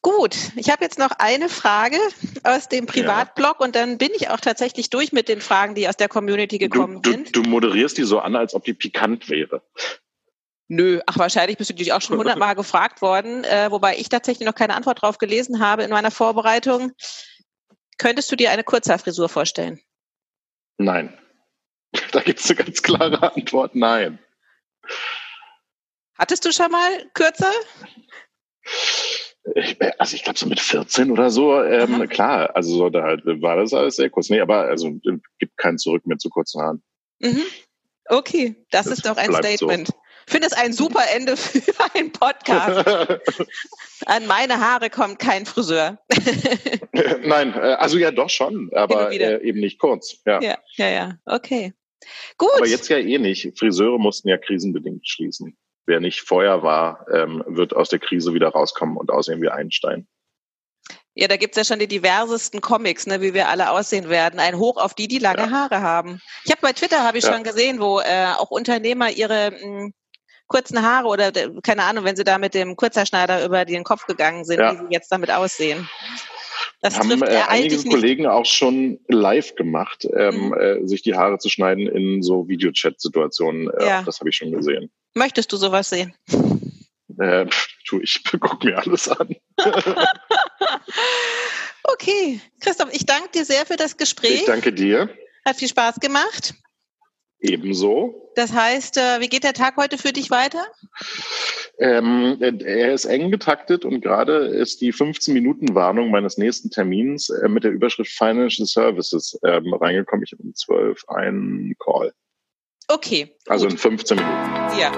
[0.00, 1.96] Gut, ich habe jetzt noch eine Frage
[2.42, 3.66] aus dem Privatblog ja.
[3.66, 7.00] und dann bin ich auch tatsächlich durch mit den Fragen, die aus der Community gekommen
[7.00, 7.36] du, du, sind.
[7.36, 9.62] Du moderierst die so an, als ob die pikant wäre.
[10.68, 14.46] Nö, ach wahrscheinlich bist du dich auch schon hundertmal gefragt worden, äh, wobei ich tatsächlich
[14.46, 16.92] noch keine Antwort drauf gelesen habe in meiner Vorbereitung.
[17.98, 19.80] Könntest du dir eine Kurzhaarfrisur vorstellen?
[20.78, 21.16] Nein.
[22.10, 24.18] Da gibt es eine ganz klare Antwort, nein.
[26.18, 27.52] Hattest du schon mal kürzer?
[29.54, 33.22] Ich, also ich glaube so mit 14 oder so, ähm, klar, also so, da halt
[33.24, 34.28] war das alles sehr kurz.
[34.28, 34.90] Nee, aber also
[35.38, 36.82] gibt kein Zurück mehr zu kurzen Haaren.
[37.20, 37.42] Mhm.
[38.06, 39.88] Okay, das, das, ist doch ein Statement.
[39.88, 39.94] So
[40.26, 41.60] finde es ein super Ende für
[41.94, 42.86] einen Podcast.
[44.06, 45.98] An meine Haare kommt kein Friseur.
[47.22, 50.20] Nein, äh, also ja doch schon, aber äh, eben nicht kurz.
[50.26, 50.40] Ja.
[50.40, 51.72] ja, ja, ja, okay.
[52.36, 52.50] Gut.
[52.56, 53.58] Aber jetzt ja eh nicht.
[53.58, 55.56] Friseure mussten ja krisenbedingt schließen.
[55.86, 60.06] Wer nicht vorher war, ähm, wird aus der Krise wieder rauskommen und aussehen wie Einstein.
[61.14, 64.40] Ja, da gibt's ja schon die diversesten Comics, ne, wie wir alle aussehen werden.
[64.40, 65.50] Ein Hoch auf die, die lange ja.
[65.50, 66.20] Haare haben.
[66.44, 67.32] Ich habe bei Twitter habe ich ja.
[67.32, 69.94] schon gesehen, wo äh, auch Unternehmer ihre mh, hm,
[70.46, 71.32] kurzen Haare oder
[71.62, 74.72] keine Ahnung, wenn sie da mit dem Kurzerschneider über den Kopf gegangen sind, ja.
[74.72, 75.88] wie sie jetzt damit aussehen.
[76.80, 80.54] Das haben äh, einige Kollegen auch schon live gemacht, ähm, mhm.
[80.54, 83.70] äh, sich die Haare zu schneiden in so Videochat-Situationen.
[83.70, 84.02] Äh, ja.
[84.02, 84.90] Das habe ich schon gesehen.
[85.14, 86.14] Möchtest du sowas sehen?
[87.18, 87.46] Äh,
[87.86, 89.34] tu ich, guck mir alles an.
[91.84, 94.40] okay, Christoph, ich danke dir sehr für das Gespräch.
[94.40, 95.08] Ich danke dir.
[95.46, 96.54] Hat viel Spaß gemacht.
[97.40, 98.30] Ebenso.
[98.36, 100.64] Das heißt, äh, wie geht der Tag heute für dich weiter?
[101.78, 107.64] Ähm, er ist eng getaktet und gerade ist die 15-Minuten-Warnung meines nächsten Termins äh, mit
[107.64, 110.24] der Überschrift Financial Services ähm, reingekommen.
[110.24, 112.12] Ich habe um 12 einen Call.
[112.88, 113.36] Okay.
[113.46, 114.78] Also in 15 Minuten.
[114.78, 114.92] Ja.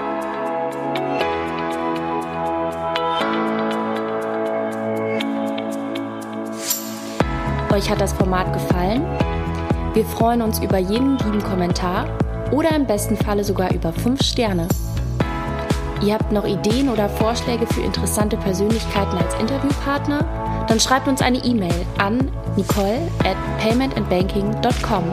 [7.73, 9.03] Euch hat das Format gefallen?
[9.93, 12.17] Wir freuen uns über jeden lieben Kommentar
[12.51, 14.67] oder im besten Falle sogar über 5 Sterne.
[16.03, 20.65] Ihr habt noch Ideen oder Vorschläge für interessante Persönlichkeiten als Interviewpartner?
[20.67, 25.03] Dann schreibt uns eine E-Mail an nicole at paymentandbanking.com